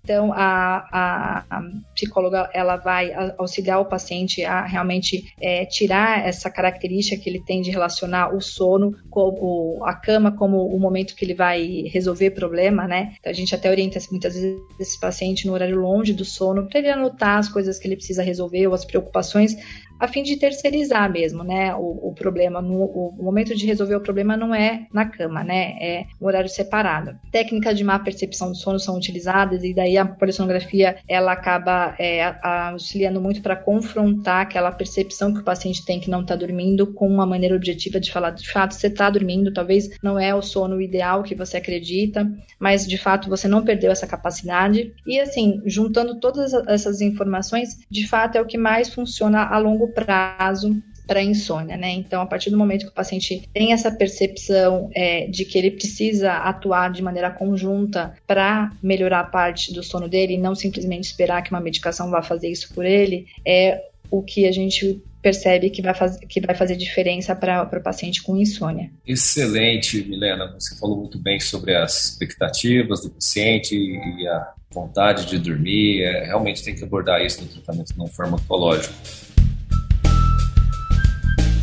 Então 0.07 0.33
a, 0.33 0.87
a, 0.92 1.44
a 1.50 1.62
psicóloga 1.92 2.48
ela 2.55 2.76
vai 2.76 3.12
auxiliar 3.37 3.81
o 3.81 3.85
paciente 3.85 4.44
a 4.44 4.64
realmente 4.64 5.35
é, 5.40 5.64
tirar 5.66 6.24
essa 6.24 6.48
característica 6.48 7.20
que 7.20 7.29
ele 7.29 7.42
tem 7.44 7.61
de 7.61 7.72
relacionar 7.72 8.33
o 8.33 8.40
sono 8.40 8.96
com 9.11 9.81
a 9.85 9.92
cama 9.94 10.31
como 10.31 10.64
o 10.64 10.79
momento 10.79 11.16
que 11.16 11.24
ele 11.24 11.35
vai 11.35 11.83
resolver 11.92 12.31
problema, 12.31 12.87
né? 12.87 13.16
Então 13.18 13.31
a 13.31 13.35
gente 13.35 13.52
até 13.52 13.68
orienta 13.68 13.98
muitas 14.12 14.35
vezes 14.35 14.61
esse 14.79 15.00
paciente 15.00 15.44
no 15.44 15.55
horário 15.55 15.76
longe 15.76 16.12
do 16.12 16.24
sono 16.24 16.68
para 16.68 16.79
ele 16.79 16.90
anotar 16.90 17.38
as 17.38 17.48
coisas 17.48 17.76
que 17.76 17.88
ele 17.88 17.96
precisa 17.96 18.22
resolver 18.22 18.68
ou 18.68 18.74
as 18.74 18.85
preocupações 18.85 19.57
a 19.98 20.09
fim 20.09 20.22
de 20.22 20.37
terceirizar 20.37 21.11
mesmo, 21.11 21.42
né, 21.42 21.74
o, 21.74 22.09
o 22.09 22.14
problema. 22.14 22.61
No, 22.61 22.85
o, 22.85 23.22
momento 23.22 23.54
de 23.54 23.66
resolver 23.66 23.96
o 23.96 24.00
problema 24.00 24.37
não 24.37 24.54
é 24.54 24.87
na 24.92 25.06
cama, 25.06 25.42
né, 25.42 25.76
é 25.80 26.06
um 26.20 26.26
horário 26.26 26.48
separado. 26.48 27.18
Técnicas 27.30 27.76
de 27.76 27.85
má 27.85 27.98
percepção 27.98 28.50
do 28.50 28.56
sono 28.56 28.78
são 28.78 28.96
utilizadas 28.96 29.64
e 29.64 29.74
daí 29.74 29.96
a 29.96 30.06
polissonografia 30.06 30.96
ela 31.09 31.32
acaba 31.32 31.94
é, 31.98 32.35
auxiliando 32.42 33.20
muito 33.20 33.42
para 33.42 33.56
confrontar 33.56 34.42
aquela 34.42 34.70
percepção 34.70 35.32
que 35.32 35.40
o 35.40 35.44
paciente 35.44 35.85
tem 35.85 36.00
que 36.00 36.11
não 36.11 36.22
está 36.22 36.37
dormindo 36.37 36.92
com 36.92 37.09
uma 37.09 37.26
maneira 37.26 37.56
objetiva 37.56 37.98
de 37.98 38.12
falar 38.12 38.30
de 38.30 38.50
fato 38.50 38.74
você 38.74 38.88
está 38.88 39.09
dormindo, 39.11 39.52
talvez 39.52 39.90
não 40.02 40.18
é 40.18 40.35
o 40.35 40.42
sono 40.42 40.80
ideal 40.80 41.22
que 41.22 41.35
você 41.35 41.56
acredita, 41.56 42.30
mas 42.59 42.87
de 42.87 42.98
fato 42.98 43.28
você 43.28 43.48
não 43.48 43.64
perdeu 43.64 43.90
essa 43.90 44.06
capacidade. 44.06 44.92
E 45.06 45.18
assim, 45.18 45.61
juntando 45.64 46.18
todas 46.20 46.52
essas 46.68 47.00
informações, 47.00 47.78
de 47.90 48.06
fato 48.06 48.37
é 48.37 48.40
o 48.40 48.46
que 48.46 48.59
mais 48.59 48.92
funciona 48.92 49.44
a 49.44 49.59
longo 49.59 49.86
longo 49.87 49.92
prazo 49.92 50.83
para 51.07 51.22
insônia, 51.22 51.77
né? 51.77 51.92
Então, 51.92 52.20
a 52.20 52.27
partir 52.27 52.51
do 52.51 52.59
momento 52.59 52.87
que 52.87 52.90
o 52.90 52.94
paciente 52.94 53.49
tem 53.55 53.72
essa 53.72 53.92
percepção 53.92 54.90
é, 54.92 55.29
de 55.29 55.44
que 55.44 55.57
ele 55.57 55.70
precisa 55.70 56.33
atuar 56.33 56.90
de 56.90 57.01
maneira 57.01 57.31
conjunta 57.31 58.14
para 58.27 58.72
melhorar 58.83 59.20
a 59.20 59.25
parte 59.25 59.72
do 59.72 59.85
sono 59.85 60.09
dele 60.09 60.35
e 60.35 60.38
não 60.38 60.57
simplesmente 60.57 61.05
esperar 61.05 61.42
que 61.42 61.51
uma 61.51 61.61
medicação 61.61 62.11
vá 62.11 62.22
fazer 62.22 62.49
isso 62.49 62.75
por 62.75 62.85
ele, 62.85 63.27
é 63.46 63.85
o 64.11 64.20
que 64.20 64.46
a 64.46 64.53
gente 64.53 65.01
percebe 65.22 65.70
que 65.70 65.83
vai, 65.83 65.94
faz, 65.94 66.18
que 66.18 66.40
vai 66.40 66.55
fazer 66.55 66.77
diferença 66.77 67.35
para 67.35 67.62
o 67.62 67.83
paciente 67.83 68.22
com 68.22 68.37
insônia. 68.37 68.90
Excelente, 69.07 70.05
Milena. 70.09 70.53
Você 70.59 70.77
falou 70.77 70.96
muito 70.99 71.18
bem 71.18 71.38
sobre 71.38 71.75
as 71.75 72.05
expectativas 72.05 73.03
do 73.03 73.11
paciente 73.11 73.77
e 73.77 74.27
a 74.27 74.53
vontade 74.70 75.27
de 75.27 75.38
dormir. 75.38 76.03
É, 76.03 76.27
realmente 76.27 76.62
tem 76.64 76.75
que 76.75 76.85
abordar 76.85 77.25
isso 77.25 77.42
no 77.42 77.49
tratamento 77.49 77.92
não 77.96 78.07
farmacológico. 78.07 78.94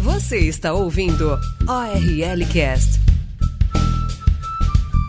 Você 0.04 0.38
está 0.38 0.74
ouvindo 0.74 1.40
ORL 1.66 2.46
Cast. 2.52 3.00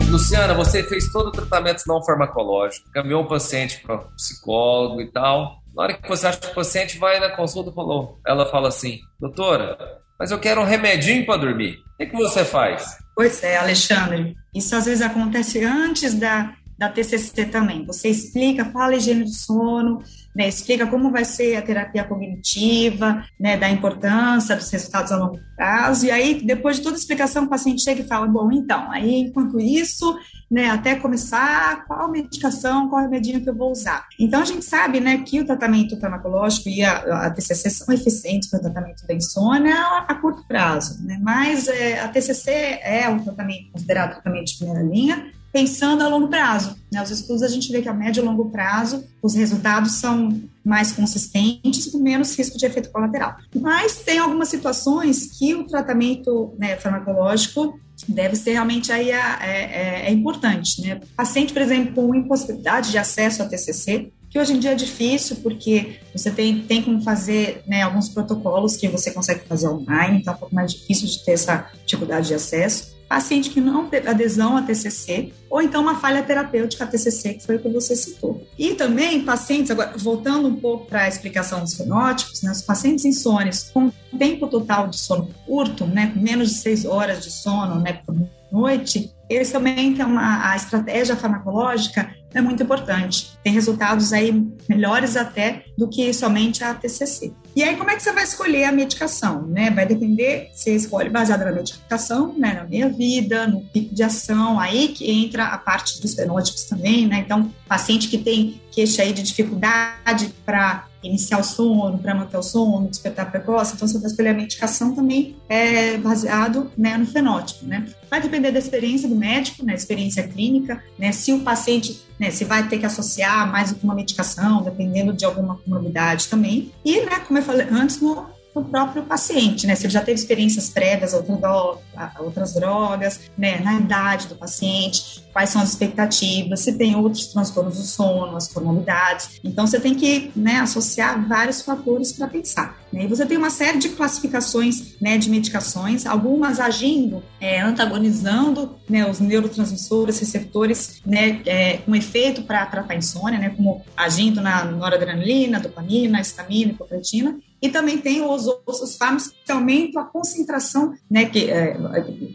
Luciana, 0.09 0.53
você 0.53 0.83
fez 0.83 1.11
todo 1.11 1.27
o 1.27 1.31
tratamento 1.33 1.83
não 1.85 2.01
farmacológico, 2.01 2.89
caminhou 2.93 3.23
o 3.23 3.27
paciente 3.27 3.81
para 3.81 3.97
psicólogo 3.97 5.01
e 5.01 5.11
tal. 5.11 5.61
Na 5.75 5.83
hora 5.83 5.93
que 5.95 6.07
você 6.07 6.27
acha 6.27 6.39
que 6.39 6.47
o 6.47 6.55
paciente 6.55 6.97
vai 6.97 7.19
na 7.19 7.29
consulta, 7.35 7.73
falou, 7.73 8.21
ela 8.25 8.49
fala 8.49 8.69
assim, 8.69 9.01
doutora, 9.19 9.77
mas 10.17 10.31
eu 10.31 10.39
quero 10.39 10.61
um 10.61 10.65
remedinho 10.65 11.25
para 11.25 11.41
dormir. 11.41 11.73
O 11.95 11.97
que, 11.97 12.05
que 12.05 12.15
você 12.15 12.45
faz? 12.45 12.97
Pois 13.13 13.43
é, 13.43 13.57
Alexandre. 13.57 14.33
Isso 14.55 14.73
às 14.77 14.85
vezes 14.85 15.01
acontece 15.01 15.61
antes 15.65 16.13
da, 16.13 16.55
da 16.77 16.87
TCC 16.87 17.47
também. 17.47 17.85
Você 17.85 18.07
explica, 18.07 18.71
fala 18.71 18.95
higiene 18.95 19.25
do 19.25 19.29
sono, 19.29 20.01
né, 20.35 20.47
explica 20.49 20.85
como 20.85 21.11
vai 21.11 21.23
ser 21.23 21.55
a 21.55 21.61
terapia 21.61 22.03
cognitiva, 22.03 23.23
né, 23.39 23.55
da 23.55 23.69
importância 23.69 24.55
dos 24.55 24.69
resultados 24.69 25.11
a 25.11 25.17
longo 25.17 25.39
prazo, 25.55 26.05
e 26.05 26.11
aí, 26.11 26.41
depois 26.43 26.77
de 26.77 26.83
toda 26.83 26.95
a 26.95 26.99
explicação, 26.99 27.45
o 27.45 27.49
paciente 27.49 27.81
chega 27.81 28.01
e 28.01 28.07
fala, 28.07 28.27
bom, 28.27 28.51
então, 28.51 28.91
aí, 28.91 29.21
enquanto 29.21 29.59
isso, 29.59 30.17
né, 30.51 30.69
até 30.69 30.95
começar, 30.95 31.85
qual 31.85 32.11
medicação, 32.11 32.89
qual 32.89 33.01
remedinho 33.01 33.41
que 33.41 33.49
eu 33.49 33.55
vou 33.55 33.71
usar. 33.71 34.05
Então, 34.19 34.41
a 34.41 34.45
gente 34.45 34.65
sabe, 34.65 34.99
né, 34.99 35.19
que 35.19 35.39
o 35.39 35.45
tratamento 35.45 35.97
farmacológico 35.99 36.67
e 36.67 36.83
a, 36.83 37.27
a 37.27 37.29
TCC 37.29 37.69
são 37.69 37.93
eficientes 37.93 38.49
para 38.49 38.59
o 38.59 38.61
tratamento 38.61 39.07
da 39.07 39.13
insônia 39.13 39.75
a, 39.75 40.05
a 40.09 40.15
curto 40.15 40.45
prazo, 40.45 41.01
né, 41.05 41.17
mas 41.21 41.67
é, 41.69 42.01
a 42.01 42.09
TCC 42.09 42.51
é 42.83 43.07
um 43.07 43.19
tratamento 43.19 43.71
considerado 43.71 44.13
tratamento 44.13 44.47
de 44.47 44.57
primeira 44.57 44.83
linha, 44.83 45.31
pensando 45.55 46.03
a 46.03 46.09
longo 46.09 46.27
prazo. 46.27 46.75
Né? 46.91 47.01
Os 47.01 47.09
estudos 47.09 47.41
a 47.41 47.47
gente 47.47 47.71
vê 47.71 47.81
que 47.81 47.87
a 47.87 47.93
médio 47.93 48.21
e 48.21 48.25
longo 48.25 48.49
prazo 48.49 49.05
os 49.23 49.35
resultados 49.35 49.93
são 49.93 50.37
mais 50.65 50.91
consistentes 50.91 51.85
com 51.89 51.97
menos 51.97 52.37
risco 52.37 52.57
de 52.57 52.65
efeito 52.65 52.91
colateral. 52.91 53.37
Mas 53.55 53.99
tem 53.99 54.19
algumas 54.19 54.49
situações 54.49 55.27
que 55.39 55.55
o 55.55 55.65
tratamento 55.65 56.53
né, 56.59 56.75
farmacológico 56.75 57.79
deve 58.05 58.35
ser 58.35 58.51
realmente 58.51 58.91
aí 58.91 59.11
é, 59.11 59.15
é, 59.15 60.07
é 60.07 60.11
importante. 60.11 60.81
Né? 60.81 60.99
Paciente, 61.15 61.53
por 61.53 61.61
exemplo, 61.61 61.93
com 61.93 62.13
impossibilidade 62.13 62.91
de 62.91 62.97
acesso 62.97 63.41
a 63.41 63.45
TCC, 63.45 64.11
que 64.29 64.37
hoje 64.37 64.51
em 64.51 64.59
dia 64.59 64.73
é 64.73 64.75
difícil 64.75 65.37
porque 65.37 66.01
você 66.13 66.29
tem, 66.29 66.63
tem 66.63 66.81
como 66.81 67.01
fazer 67.01 67.63
né, 67.65 67.81
alguns 67.81 68.09
protocolos 68.09 68.75
que 68.75 68.89
você 68.89 69.09
consegue 69.09 69.47
fazer 69.47 69.69
online, 69.69 70.19
então 70.19 70.33
é 70.33 70.35
um 70.35 70.39
pouco 70.39 70.53
mais 70.53 70.73
difícil 70.73 71.07
de 71.07 71.23
ter 71.23 71.31
essa 71.31 71.71
dificuldade 71.85 72.27
de 72.27 72.33
acesso 72.33 72.94
paciente 73.07 73.49
que 73.49 73.61
não 73.61 73.87
teve 73.87 74.09
adesão 74.09 74.57
a 74.57 74.61
TCC, 74.61 75.31
ou 75.49 75.61
então 75.61 75.81
uma 75.81 75.95
falha 75.95 76.23
terapêutica 76.23 76.85
TCC, 76.85 77.35
que 77.35 77.45
foi 77.45 77.55
o 77.55 77.59
que 77.59 77.69
você 77.69 77.95
citou. 77.95 78.45
E 78.57 78.73
também 78.73 79.23
pacientes, 79.23 79.71
agora 79.71 79.93
voltando 79.97 80.47
um 80.47 80.55
pouco 80.55 80.85
para 80.85 81.03
a 81.03 81.07
explicação 81.07 81.61
dos 81.61 81.75
fenótipos, 81.75 82.41
né, 82.41 82.51
os 82.51 82.61
pacientes 82.61 83.05
insônios 83.05 83.69
com 83.73 83.91
tempo 84.17 84.47
total 84.47 84.87
de 84.87 84.97
sono 84.97 85.29
curto, 85.45 85.85
né, 85.85 86.11
com 86.13 86.19
menos 86.19 86.49
de 86.49 86.55
seis 86.55 86.85
horas 86.85 87.23
de 87.23 87.31
sono 87.31 87.79
né, 87.79 88.01
por 88.05 88.15
noite, 88.51 89.13
eles 89.29 89.51
também 89.51 89.93
têm 89.93 90.05
uma 90.05 90.51
a 90.51 90.55
estratégia 90.55 91.15
farmacológica 91.15 92.13
é 92.35 92.41
muito 92.41 92.61
importante. 92.61 93.31
Tem 93.41 93.53
resultados 93.53 94.11
aí 94.11 94.45
melhores 94.67 95.15
até 95.15 95.63
do 95.77 95.87
que 95.87 96.13
somente 96.13 96.63
a 96.63 96.73
TCC. 96.73 97.33
E 97.55 97.63
aí, 97.63 97.77
como 97.77 97.89
é 97.89 97.95
que 97.95 98.03
você 98.03 98.11
vai 98.11 98.25
escolher 98.25 98.65
a 98.65 98.71
medicação? 98.73 99.47
Né? 99.47 99.71
Vai 99.71 99.85
depender, 99.85 100.49
você 100.53 100.75
escolhe 100.75 101.09
baseada 101.09 101.45
na 101.45 101.53
medicação, 101.53 102.35
né? 102.37 102.53
na 102.53 102.65
meia 102.65 102.89
vida, 102.89 103.47
no 103.47 103.61
pico 103.61 103.95
de 103.95 104.03
ação, 104.03 104.59
aí 104.59 104.89
que 104.89 105.09
entra 105.09 105.45
a 105.45 105.57
parte 105.57 106.01
dos 106.01 106.13
fenótipos 106.13 106.65
também, 106.65 107.07
né? 107.07 107.23
Então, 107.25 107.49
paciente 107.67 108.09
que 108.09 108.17
tem 108.17 108.61
queixa 108.71 109.03
aí 109.03 109.13
de 109.13 109.23
dificuldade 109.23 110.33
para 110.45 110.85
iniciar 111.03 111.39
o 111.39 111.43
sono, 111.43 111.97
para 111.97 112.13
manter 112.13 112.37
o 112.37 112.43
sono, 112.43 112.87
despertar 112.87 113.31
precoce, 113.31 113.75
então 113.75 113.87
você 113.87 114.05
escolher 114.05 114.29
a 114.29 114.33
medicação 114.33 114.93
também 114.93 115.35
é 115.47 115.97
baseado 115.97 116.71
né, 116.77 116.97
no 116.97 117.05
fenótipo, 117.05 117.65
né? 117.65 117.85
Vai 118.09 118.21
depender 118.21 118.51
da 118.51 118.59
experiência 118.59 119.07
do 119.07 119.15
médico, 119.15 119.63
né, 119.63 119.73
experiência 119.73 120.27
clínica, 120.27 120.83
né, 120.97 121.11
se 121.11 121.31
o 121.31 121.41
paciente, 121.41 122.01
né, 122.19 122.31
se 122.31 122.43
vai 122.43 122.67
ter 122.67 122.77
que 122.79 122.85
associar 122.85 123.49
mais 123.51 123.71
do 123.71 123.85
uma 123.85 123.95
medicação, 123.95 124.63
dependendo 124.63 125.13
de 125.13 125.23
alguma 125.23 125.55
comorbidade 125.57 126.27
também. 126.27 126.71
E, 126.83 127.01
né, 127.01 127.19
como 127.19 127.39
eu 127.39 127.43
falei 127.43 127.67
antes, 127.69 128.01
no, 128.01 128.25
do 128.55 128.63
próprio 128.63 129.03
paciente, 129.03 129.67
né? 129.67 129.75
Se 129.75 129.85
ele 129.85 129.91
já 129.91 129.99
teve 129.99 130.17
experiências 130.17 130.69
prévias 130.69 131.13
a 131.13 132.21
outras 132.21 132.53
drogas, 132.53 133.19
né? 133.37 133.59
Na 133.59 133.73
idade 133.73 134.27
do 134.27 134.35
paciente, 134.35 135.25
quais 135.35 135.49
são 135.49 135.61
as 135.61 135.71
expectativas, 135.71 136.61
se 136.61 136.71
tem 136.77 136.95
outros 136.95 137.27
transtornos 137.27 137.77
do 137.77 137.83
sono, 137.83 138.37
as 138.37 138.47
comorbidades. 138.47 139.41
Então, 139.43 139.67
você 139.67 139.81
tem 139.81 139.93
que 139.93 140.31
né, 140.33 140.61
associar 140.61 141.27
vários 141.27 141.61
fatores 141.61 142.13
para 142.13 142.25
pensar. 142.25 142.79
Né? 142.89 143.03
E 143.03 143.07
você 143.07 143.25
tem 143.25 143.37
uma 143.37 143.49
série 143.49 143.77
de 143.77 143.89
classificações 143.89 144.95
né, 145.01 145.17
de 145.17 145.29
medicações, 145.29 146.05
algumas 146.05 146.61
agindo, 146.61 147.21
é, 147.41 147.59
antagonizando 147.59 148.77
né, 148.87 149.05
os 149.09 149.19
neurotransmissores, 149.19 150.17
receptores, 150.19 151.01
né, 151.05 151.41
é, 151.45 151.77
com 151.79 151.93
efeito 151.93 152.43
para 152.43 152.65
tratar 152.65 152.95
insônia, 152.95 153.37
né, 153.37 153.49
como 153.49 153.83
agindo 153.97 154.39
na 154.39 154.63
noradrenalina, 154.63 155.59
dopamina, 155.59 156.21
estamina, 156.21 156.71
hipopretina, 156.71 157.37
e 157.61 157.69
também 157.69 157.97
tem 157.97 158.21
os 158.21 158.45
outros 158.47 158.95
fármacos 158.97 159.31
que 159.43 159.51
aumentam 159.51 160.01
a 160.01 160.05
concentração, 160.05 160.93
né, 161.09 161.25
que, 161.25 161.49
é, 161.49 161.77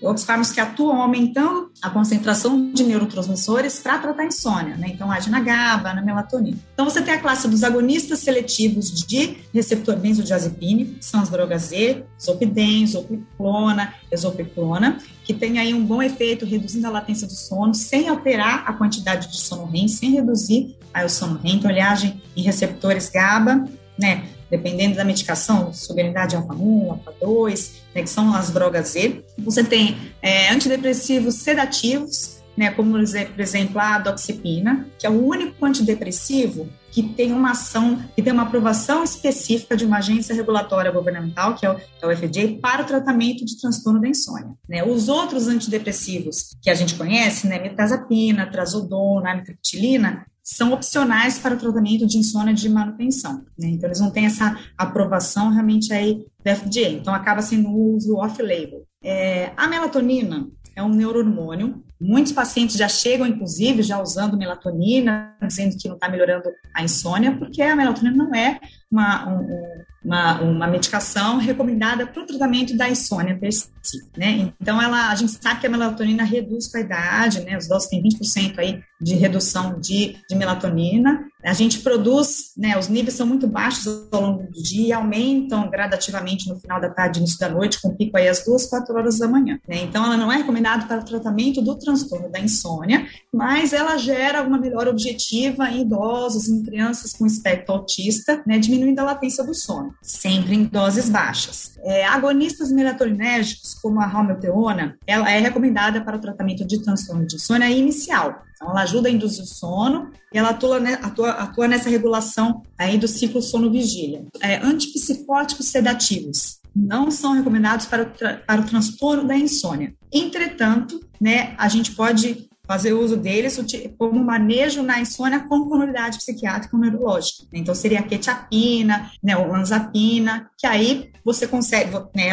outros 0.02 0.24
fármacos 0.24 0.52
que 0.52 0.60
atuam 0.60 1.00
aumentando 1.00 1.70
a 1.82 1.90
concentração 1.90 2.72
de 2.72 2.82
neurotransmissores 2.82 3.78
para 3.80 3.98
tratar 3.98 4.24
insônia, 4.24 4.76
né? 4.76 4.88
Então, 4.88 5.10
age 5.10 5.30
na 5.30 5.40
GABA, 5.40 5.94
na 5.94 6.02
melatonina. 6.02 6.58
Então, 6.72 6.84
você 6.84 7.02
tem 7.02 7.14
a 7.14 7.20
classe 7.20 7.48
dos 7.48 7.62
agonistas 7.62 8.20
seletivos 8.20 8.90
de 8.90 9.36
receptor 9.52 9.96
benzodiazepínico, 9.96 10.94
que 10.94 11.04
são 11.04 11.20
as 11.20 11.28
drogas 11.28 11.62
Z, 11.62 12.04
zolpidem, 12.20 12.86
zolpiclona, 12.86 13.94
exopiclona, 14.10 14.98
que 15.24 15.34
tem 15.34 15.58
aí 15.58 15.72
um 15.72 15.84
bom 15.84 16.02
efeito 16.02 16.44
reduzindo 16.44 16.86
a 16.86 16.90
latência 16.90 17.26
do 17.26 17.32
sono, 17.32 17.74
sem 17.74 18.08
alterar 18.08 18.64
a 18.66 18.72
quantidade 18.72 19.30
de 19.30 19.40
sono 19.40 19.66
REM, 19.66 19.86
sem 19.86 20.12
reduzir 20.12 20.76
aí 20.92 21.04
o 21.04 21.08
sono 21.08 21.38
REM. 21.38 21.56
Então, 21.56 21.70
ele 21.70 21.80
age 21.80 22.20
em 22.36 22.42
receptores 22.42 23.08
GABA, 23.08 23.64
né? 23.98 24.24
Dependendo 24.50 24.96
da 24.96 25.04
medicação, 25.04 25.72
sobriedade 25.72 26.36
alfa-1, 26.36 26.90
alfa-2, 26.90 27.72
né, 27.94 28.02
que 28.02 28.10
são 28.10 28.34
as 28.34 28.50
drogas 28.50 28.88
Z. 28.90 29.24
Você 29.38 29.62
tem 29.62 29.96
é, 30.20 30.50
antidepressivos 30.50 31.36
sedativos, 31.36 32.40
né, 32.56 32.70
como, 32.72 32.92
por 32.92 33.40
exemplo, 33.40 33.80
a 33.80 33.98
doxepina, 33.98 34.86
que 34.98 35.06
é 35.06 35.10
o 35.10 35.24
único 35.24 35.64
antidepressivo 35.64 36.68
que 36.90 37.02
tem 37.02 37.32
uma 37.32 37.52
ação, 37.52 38.02
que 38.14 38.22
tem 38.22 38.32
uma 38.32 38.42
aprovação 38.42 39.04
específica 39.04 39.76
de 39.76 39.84
uma 39.84 39.98
agência 39.98 40.34
regulatória 40.34 40.90
governamental, 40.90 41.54
que 41.54 41.64
é 41.64 41.70
o, 41.70 42.10
é 42.10 42.16
FDA, 42.16 42.58
para 42.60 42.82
o 42.82 42.84
tratamento 42.84 43.44
de 43.44 43.58
transtorno 43.60 44.00
da 44.00 44.08
insônia. 44.08 44.54
Né? 44.68 44.82
Os 44.82 45.08
outros 45.08 45.46
antidepressivos 45.46 46.56
que 46.60 46.68
a 46.68 46.74
gente 46.74 46.96
conhece, 46.96 47.46
né, 47.46 47.58
metazapina, 47.60 48.50
trazodona, 48.50 49.30
amitriptilina, 49.30 50.26
são 50.42 50.72
opcionais 50.72 51.38
para 51.38 51.54
o 51.54 51.58
tratamento 51.58 52.06
de 52.06 52.18
insônia 52.18 52.54
de 52.54 52.68
manutenção. 52.68 53.44
Né? 53.58 53.68
Então, 53.68 53.88
eles 53.88 54.00
não 54.00 54.10
têm 54.10 54.26
essa 54.26 54.58
aprovação 54.76 55.50
realmente 55.50 55.92
aí 55.92 56.24
da 56.44 56.56
FDA. 56.56 56.88
Então, 56.88 57.14
acaba 57.14 57.42
sendo 57.42 57.68
um 57.68 57.94
uso 57.94 58.16
off-label. 58.16 58.84
É, 59.02 59.52
a 59.56 59.66
melatonina 59.66 60.48
é 60.74 60.82
um 60.82 60.88
neurohormônio. 60.88 61.82
Muitos 62.00 62.32
pacientes 62.32 62.76
já 62.76 62.88
chegam, 62.88 63.26
inclusive, 63.26 63.82
já 63.82 64.00
usando 64.00 64.36
melatonina, 64.36 65.36
dizendo 65.42 65.76
que 65.76 65.88
não 65.88 65.96
está 65.96 66.08
melhorando 66.08 66.48
a 66.74 66.82
insônia, 66.82 67.36
porque 67.36 67.62
a 67.62 67.76
melatonina 67.76 68.16
não 68.16 68.34
é 68.34 68.58
uma, 68.90 69.28
um, 69.28 69.84
uma, 70.04 70.40
uma 70.40 70.66
medicação 70.66 71.36
recomendada 71.36 72.06
para 72.06 72.22
o 72.22 72.26
tratamento 72.26 72.76
da 72.76 72.88
insônia 72.88 73.38
per 73.38 73.52
si, 73.52 73.98
né? 74.16 74.52
Então, 74.60 74.80
ela, 74.80 75.10
a 75.10 75.14
gente 75.14 75.32
sabe 75.32 75.60
que 75.60 75.66
a 75.66 75.70
melatonina 75.70 76.24
reduz 76.24 76.68
com 76.68 76.78
a 76.78 76.80
idade, 76.80 77.40
né? 77.40 77.56
Os 77.56 77.66
idosos 77.66 77.88
têm 77.88 78.02
20% 78.02 78.58
aí 78.58 78.82
de 79.00 79.14
redução 79.14 79.78
de, 79.80 80.16
de 80.28 80.36
melatonina. 80.36 81.24
A 81.42 81.54
gente 81.54 81.78
produz, 81.78 82.52
né? 82.56 82.78
Os 82.78 82.88
níveis 82.88 83.14
são 83.14 83.26
muito 83.26 83.46
baixos 83.46 84.08
ao 84.10 84.20
longo 84.20 84.42
do 84.42 84.62
dia, 84.62 84.96
aumentam 84.96 85.70
gradativamente 85.70 86.48
no 86.48 86.58
final 86.58 86.80
da 86.80 86.90
tarde, 86.90 87.18
início 87.18 87.38
da 87.38 87.48
noite, 87.48 87.80
com 87.80 87.94
pico 87.94 88.16
aí 88.16 88.28
às 88.28 88.44
duas, 88.44 88.66
quatro 88.66 88.94
horas 88.94 89.18
da 89.18 89.28
manhã. 89.28 89.58
Né? 89.66 89.82
Então, 89.82 90.04
ela 90.04 90.16
não 90.16 90.30
é 90.30 90.36
recomendada 90.36 90.86
para 90.86 91.00
o 91.00 91.04
tratamento 91.04 91.62
do 91.62 91.78
transtorno 91.78 92.30
da 92.30 92.40
insônia, 92.40 93.06
mas 93.32 93.72
ela 93.72 93.96
gera 93.96 94.42
uma 94.42 94.58
melhora 94.58 94.90
objetiva 94.90 95.68
em 95.70 95.82
idosos, 95.82 96.48
em 96.48 96.62
crianças 96.62 97.12
com 97.12 97.26
espectro 97.26 97.74
autista, 97.74 98.42
né? 98.46 98.58
Diminuindo 98.58 98.79
a 98.98 99.04
latência 99.04 99.44
do 99.44 99.54
sono, 99.54 99.94
sempre 100.02 100.54
em 100.54 100.64
doses 100.64 101.08
baixas. 101.08 101.78
É, 101.82 102.04
agonistas 102.04 102.70
melatoninérgicos, 102.70 103.74
como 103.74 104.00
a 104.00 104.06
romeoteona, 104.06 104.96
ela 105.06 105.30
é 105.30 105.38
recomendada 105.38 106.00
para 106.00 106.16
o 106.16 106.20
tratamento 106.20 106.64
de 106.66 106.82
transtorno 106.82 107.26
de 107.26 107.36
insônia 107.36 107.70
inicial. 107.70 108.42
Então, 108.54 108.70
ela 108.70 108.82
ajuda 108.82 109.08
a 109.08 109.12
induzir 109.12 109.42
o 109.42 109.46
sono 109.46 110.10
e 110.32 110.38
ela 110.38 110.50
atua, 110.50 110.78
atua, 111.02 111.30
atua 111.30 111.68
nessa 111.68 111.88
regulação 111.88 112.62
aí 112.78 112.98
do 112.98 113.08
ciclo 113.08 113.40
sono-vigília. 113.40 114.24
É, 114.40 114.56
antipsicóticos 114.56 115.66
sedativos 115.66 116.60
não 116.74 117.10
são 117.10 117.32
recomendados 117.32 117.86
para 117.86 118.02
o, 118.02 118.46
para 118.46 118.60
o 118.60 118.64
transtorno 118.64 119.24
da 119.24 119.36
insônia. 119.36 119.94
Entretanto, 120.12 121.00
né, 121.20 121.54
a 121.56 121.68
gente 121.68 121.92
pode 121.92 122.49
fazer 122.70 122.92
uso 122.92 123.16
deles 123.16 123.60
como 123.98 124.22
manejo 124.22 124.80
na 124.80 125.00
insônia 125.00 125.40
com 125.40 125.68
comunidade 125.68 126.18
psiquiátrica 126.18 126.76
ou 126.76 126.80
neurológica. 126.80 127.48
Então, 127.52 127.74
seria 127.74 127.98
a 127.98 128.02
quetiapina, 128.04 129.10
né, 129.20 129.36
ou 129.36 129.48
lanzapina, 129.48 130.48
que 130.56 130.68
aí 130.68 131.10
você 131.24 131.48
consegue, 131.48 131.90
né, 132.14 132.30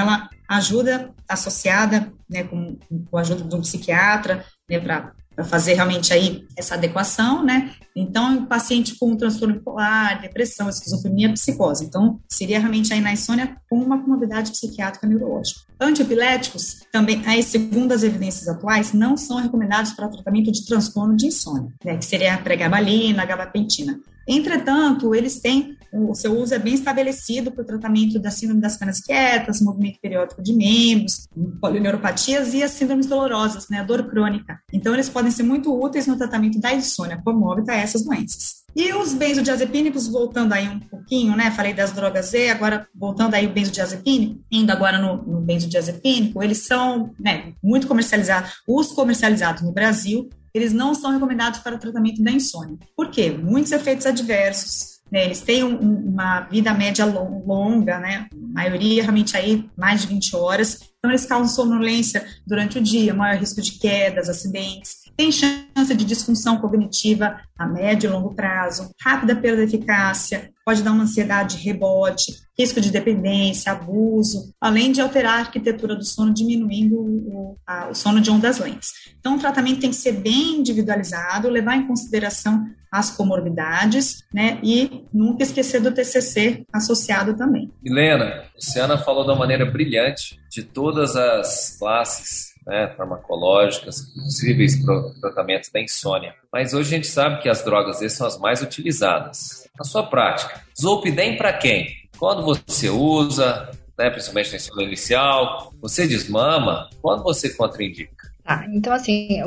ajuda 0.47 1.11
associada 1.27 2.13
né, 2.29 2.43
com, 2.43 2.77
com 3.09 3.17
a 3.17 3.21
ajuda 3.21 3.45
de 3.45 3.55
um 3.55 3.61
psiquiatra 3.61 4.45
né, 4.69 4.79
para 4.79 5.11
para 5.37 5.45
fazer 5.45 5.75
realmente 5.75 6.11
aí 6.11 6.47
essa 6.57 6.73
adequação, 6.73 7.43
né? 7.43 7.75
Então, 7.95 8.47
paciente 8.47 8.97
com 8.97 9.15
transtorno 9.15 9.53
bipolar, 9.53 10.19
depressão, 10.19 10.67
esquizofrenia, 10.67 11.31
psicose. 11.31 11.85
Então, 11.85 12.19
seria 12.27 12.59
realmente 12.59 12.91
aí 12.91 12.99
na 12.99 13.13
insônia 13.13 13.55
com 13.69 13.77
uma 13.77 14.01
comorbidade 14.01 14.49
psiquiátrica 14.49 15.05
neurológica. 15.05 15.61
Antiepiléticos, 15.79 16.81
também, 16.91 17.21
aí, 17.27 17.43
segundo 17.43 17.91
as 17.91 18.01
evidências 18.01 18.47
atuais, 18.47 18.93
não 18.93 19.15
são 19.15 19.37
recomendados 19.37 19.93
para 19.93 20.07
tratamento 20.07 20.51
de 20.51 20.65
transtorno 20.65 21.15
de 21.15 21.27
insônia, 21.27 21.71
né? 21.85 21.97
Que 21.97 22.05
seria 22.05 22.33
a 22.33 22.37
pregabalina, 22.39 23.21
a 23.21 23.25
gabapentina. 23.25 23.99
Entretanto, 24.27 25.15
eles 25.15 25.39
têm 25.39 25.77
o 25.91 26.13
seu 26.13 26.37
uso 26.37 26.53
é 26.53 26.59
bem 26.59 26.73
estabelecido 26.73 27.51
para 27.51 27.63
o 27.63 27.65
tratamento 27.65 28.19
da 28.19 28.29
síndrome 28.29 28.61
das 28.61 28.77
pernas 28.77 28.99
quietas, 28.99 29.61
movimento 29.61 29.99
periódico 30.01 30.41
de 30.43 30.53
membros, 30.53 31.27
polineuropatias 31.61 32.53
e 32.53 32.61
as 32.61 32.71
síndromes 32.71 33.05
dolorosas, 33.05 33.69
né, 33.69 33.79
a 33.79 33.83
dor 33.83 34.03
crônica. 34.09 34.59
Então, 34.71 34.93
eles 34.93 35.09
podem 35.09 35.31
ser 35.31 35.43
muito 35.43 35.73
úteis 35.73 36.05
no 36.05 36.17
tratamento 36.17 36.59
da 36.59 36.73
insônia 36.73 37.21
comórbita 37.23 37.71
a 37.71 37.75
essas 37.75 38.03
doenças. 38.03 38.67
E 38.75 38.93
os 38.93 39.13
benzodiazepínicos, 39.13 40.07
voltando 40.07 40.53
aí 40.53 40.67
um 40.67 40.79
pouquinho, 40.79 41.35
né? 41.35 41.49
Falei 41.49 41.73
das 41.73 41.91
drogas 41.93 42.27
Z, 42.27 42.49
agora 42.51 42.87
voltando 42.93 43.33
aí 43.33 43.47
o 43.47 43.51
benzodiazepínico, 43.51 44.39
indo 44.51 44.71
agora 44.71 44.99
no, 44.99 45.17
no 45.23 45.41
benzodiazepínico, 45.41 46.43
eles 46.43 46.59
são 46.59 47.11
né, 47.19 47.53
muito 47.63 47.87
comercializados, 47.87 48.51
os 48.67 48.91
comercializados 48.91 49.63
no 49.63 49.71
Brasil, 49.71 50.29
eles 50.57 50.73
não 50.73 50.93
são 50.93 51.11
recomendados 51.11 51.59
para 51.59 51.75
o 51.75 51.79
tratamento 51.79 52.21
da 52.21 52.31
insônia. 52.31 52.77
Por 52.95 53.09
quê? 53.09 53.31
Muitos 53.31 53.71
efeitos 53.71 54.05
adversos, 54.05 54.97
né, 55.11 55.23
eles 55.25 55.41
têm 55.41 55.63
um, 55.63 56.09
uma 56.09 56.41
vida 56.41 56.73
média 56.73 57.05
longa, 57.05 57.99
né? 57.99 58.27
A 58.33 58.53
maioria 58.53 59.03
realmente 59.03 59.37
aí 59.37 59.69
mais 59.77 60.01
de 60.01 60.07
20 60.07 60.35
horas. 60.35 60.81
Então, 60.97 61.11
eles 61.11 61.25
causam 61.25 61.47
sonolência 61.47 62.25
durante 62.45 62.77
o 62.77 62.81
dia, 62.81 63.13
maior 63.13 63.39
risco 63.39 63.61
de 63.61 63.79
quedas, 63.79 64.27
acidentes. 64.27 65.06
Tem 65.17 65.31
chance 65.31 65.95
de 65.95 66.05
disfunção 66.05 66.57
cognitiva 66.59 67.41
a 67.57 67.65
médio 67.65 68.07
e 68.07 68.13
longo 68.13 68.35
prazo, 68.35 68.91
rápida 69.01 69.35
perda 69.35 69.65
de 69.65 69.75
eficácia, 69.75 70.51
pode 70.63 70.83
dar 70.83 70.91
uma 70.91 71.05
ansiedade 71.05 71.57
de 71.57 71.63
rebote, 71.63 72.33
risco 72.57 72.79
de 72.79 72.91
dependência, 72.91 73.71
abuso, 73.71 74.53
além 74.61 74.91
de 74.91 75.01
alterar 75.01 75.33
a 75.33 75.39
arquitetura 75.39 75.95
do 75.95 76.05
sono, 76.05 76.31
diminuindo 76.31 76.99
o, 76.99 77.57
a, 77.65 77.89
o 77.89 77.95
sono 77.95 78.21
de 78.21 78.29
ondas 78.29 78.59
lentas. 78.59 78.89
Então, 79.19 79.37
o 79.37 79.39
tratamento 79.39 79.79
tem 79.79 79.89
que 79.89 79.95
ser 79.95 80.11
bem 80.11 80.59
individualizado, 80.59 81.49
levar 81.49 81.77
em 81.77 81.87
consideração 81.87 82.67
as 82.91 83.09
comorbidades, 83.09 84.23
né, 84.31 84.59
e 84.61 85.03
nunca 85.11 85.41
esquecer 85.41 85.81
do 85.81 85.91
TCC 85.91 86.63
associado 86.71 87.35
também. 87.35 87.71
Helena, 87.83 88.43
Luciana 88.53 88.99
falou 88.99 89.25
da 89.25 89.35
maneira 89.35 89.65
brilhante 89.65 90.39
de 90.51 90.61
todas 90.61 91.15
as 91.15 91.75
classes 91.79 92.56
né, 92.67 92.93
farmacológicas 92.97 94.01
possíveis 94.13 94.83
para 94.83 94.93
o 94.93 95.13
tratamento 95.21 95.71
da 95.71 95.79
insônia. 95.81 96.35
Mas 96.51 96.73
hoje 96.73 96.93
a 96.93 96.97
gente 96.97 97.07
sabe 97.07 97.41
que 97.41 97.47
as 97.47 97.63
drogas 97.63 98.01
essas 98.01 98.13
são 98.13 98.27
as 98.27 98.37
mais 98.37 98.61
utilizadas. 98.61 99.67
Na 99.77 99.85
sua 99.85 100.03
prática, 100.03 100.61
Zolpidem 100.79 101.37
para 101.37 101.53
quem? 101.53 101.95
Quando 102.19 102.43
você 102.43 102.89
usa, 102.89 103.71
né, 103.97 104.09
principalmente 104.09 104.51
na 104.51 104.57
insônia 104.57 104.85
inicial, 104.85 105.71
você 105.81 106.05
desmama, 106.05 106.89
quando 107.01 107.23
você 107.23 107.49
contraindica? 107.49 108.16
Tá, 108.47 108.65
então 108.71 108.93
assim, 108.93 109.41